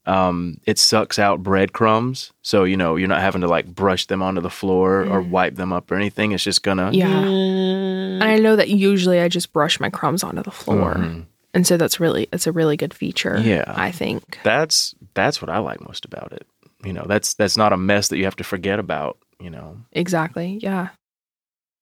Um, 0.05 0.59
it 0.66 0.79
sucks 0.79 1.18
out 1.18 1.42
breadcrumbs, 1.45 2.33
so 2.42 2.64
you 2.64 2.77
know 2.77 2.97
you're 2.97 3.07
not 3.09 3.21
having 3.21 3.40
to 3.42 3.47
like 3.49 3.66
brush 3.73 4.07
them 4.07 4.21
onto 4.21 4.40
the 4.40 4.51
floor 4.51 5.03
or 5.03 5.23
Mm. 5.23 5.29
wipe 5.31 5.55
them 5.55 5.73
up 5.73 5.90
or 5.92 5.95
anything. 5.95 6.33
It's 6.33 6.42
just 6.42 6.62
gonna 6.64 6.90
Yeah. 6.92 7.07
And 7.09 8.25
I 8.25 8.37
know 8.38 8.57
that 8.57 8.68
usually 8.68 9.21
I 9.21 9.29
just 9.29 9.53
brush 9.53 9.79
my 9.79 9.90
crumbs 9.90 10.25
onto 10.25 10.42
the 10.42 10.51
floor. 10.51 10.95
Mhm. 10.97 11.27
And 11.55 11.67
so 11.67 11.77
that's 11.77 12.01
really 12.01 12.29
it's 12.33 12.47
a 12.47 12.53
really 12.53 12.77
good 12.77 12.95
feature. 12.95 13.38
Yeah. 13.38 13.65
I 13.67 13.91
think. 13.91 14.38
That's 14.43 14.95
that's 15.15 15.43
what 15.43 15.51
I 15.51 15.59
like 15.59 15.81
most 15.81 16.05
about 16.05 16.33
it. 16.33 16.47
You 16.85 16.93
know, 16.93 17.05
that's 17.07 17.35
that's 17.35 17.57
not 17.57 17.73
a 17.73 17.77
mess 17.77 18.09
that 18.09 18.19
you 18.19 18.25
have 18.25 18.37
to 18.37 18.45
forget 18.45 18.79
about. 18.79 19.19
You 19.41 19.51
know, 19.51 19.79
Exactly. 19.93 20.59
Yeah. 20.62 20.91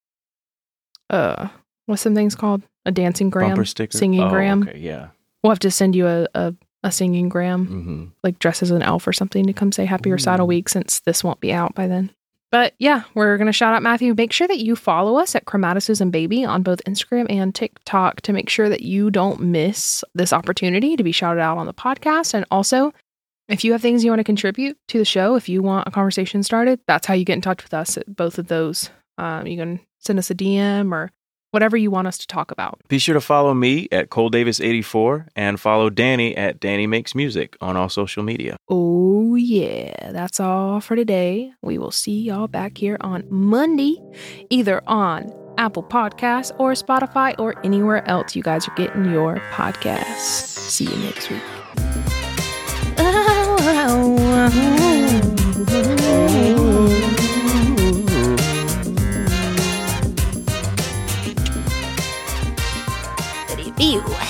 uh, 1.10 1.48
what's 1.86 2.02
some 2.02 2.16
things 2.16 2.36
called? 2.36 2.62
A 2.86 2.92
dancing 2.92 3.30
gram, 3.30 3.50
Bumper 3.52 3.66
sticker. 3.66 3.98
singing 3.98 4.22
oh, 4.24 4.30
gram. 4.30 4.64
Okay. 4.68 4.80
Yeah. 4.80 5.10
We'll 5.44 5.52
have 5.52 5.60
to 5.60 5.72
send 5.72 5.96
you 5.96 6.08
a 6.08 6.28
a, 6.34 6.54
a 6.84 6.92
singing 6.92 7.30
gram, 7.30 7.68
Mm-hmm. 7.68 8.06
like 8.24 8.40
dress 8.40 8.62
as 8.64 8.72
an 8.72 8.82
elf 8.82 9.08
or 9.08 9.14
something, 9.14 9.46
to 9.46 9.54
come 9.54 9.72
say 9.72 9.86
happy 9.86 10.12
recital 10.12 10.48
week 10.48 10.70
since 10.70 11.00
this 11.02 11.24
won't 11.24 11.40
be 11.40 11.54
out 11.54 11.76
by 11.76 11.88
then. 11.88 12.12
But 12.52 12.74
yeah, 12.80 13.04
we're 13.14 13.38
gonna 13.38 13.52
shout 13.52 13.76
out 13.76 13.84
Matthew. 13.84 14.14
Make 14.16 14.34
sure 14.34 14.48
that 14.48 14.60
you 14.60 14.76
follow 14.76 15.18
us 15.18 15.36
at 15.36 15.46
Chromaticism 15.46 16.12
Baby 16.12 16.44
on 16.44 16.64
both 16.64 16.84
Instagram 16.86 17.28
and 17.30 17.54
TikTok 17.54 18.22
to 18.22 18.34
make 18.34 18.50
sure 18.50 18.70
that 18.70 18.82
you 18.82 19.12
don't 19.12 19.40
miss 19.40 20.04
this 20.16 20.34
opportunity 20.34 20.96
to 20.96 21.04
be 21.04 21.12
shouted 21.12 21.42
out 21.42 21.58
on 21.58 21.68
the 21.68 21.74
podcast. 21.74 22.34
And 22.34 22.46
also, 22.50 22.92
if 23.48 23.64
you 23.64 23.72
have 23.72 23.82
things 23.82 24.04
you 24.04 24.12
want 24.12 24.20
to 24.20 24.24
contribute 24.24 24.78
to 24.88 24.98
the 25.00 25.06
show, 25.06 25.36
if 25.36 25.50
you 25.50 25.62
want 25.62 25.88
a 25.88 25.92
conversation 25.92 26.44
started, 26.44 26.80
that's 26.88 27.08
how 27.08 27.14
you 27.14 27.26
get 27.26 27.34
in 27.34 27.42
touch 27.42 27.64
with 27.64 27.74
us 27.74 27.98
at 27.98 28.16
both 28.16 28.38
of 28.40 28.48
those. 28.48 28.90
Um, 29.18 29.46
you 29.48 29.58
can 29.58 29.80
send 30.00 30.18
us 30.18 30.32
a 30.32 30.36
DM 30.36 30.92
or 30.92 31.12
whatever 31.52 31.78
you 31.78 31.92
want 31.92 32.08
us 32.08 32.18
to 32.20 32.28
talk 32.28 32.52
about. 32.52 32.80
Be 32.88 33.00
sure 33.00 33.14
to 33.14 33.22
follow 33.22 33.54
me 33.54 33.88
at 33.92 34.10
Cole 34.10 34.30
Davis 34.30 34.60
84 34.60 35.28
and 35.36 35.60
follow 35.60 35.90
Danny 35.90 36.36
at 36.36 36.60
Danny 36.60 36.88
Makes 36.88 37.16
Music 37.16 37.58
on 37.62 37.76
all 37.76 37.90
social 37.90 38.24
media. 38.24 38.58
Oh, 38.70 39.36
yeah. 39.36 40.12
That's 40.12 40.40
all 40.40 40.80
for 40.82 40.96
today. 40.96 41.52
We 41.62 41.78
will 41.78 41.92
see 41.92 42.20
y'all 42.20 42.48
back 42.48 42.78
here 42.78 42.98
on 43.02 43.24
Monday, 43.30 44.02
either 44.50 44.82
on 44.88 45.34
Apple 45.58 45.84
Podcasts 45.84 46.52
or 46.58 46.72
Spotify 46.72 47.36
or 47.38 47.60
anywhere 47.66 48.08
else 48.08 48.36
you 48.36 48.44
guys 48.44 48.68
are 48.68 48.76
getting 48.76 49.12
your 49.12 49.38
podcasts. 49.52 50.70
See 50.70 50.86
you 50.86 50.98
next 50.98 51.30
week. 51.30 51.42
Oh, 52.98 53.58
oh, 53.62 54.50
oh. 55.72 56.29
Ew. 63.82 64.29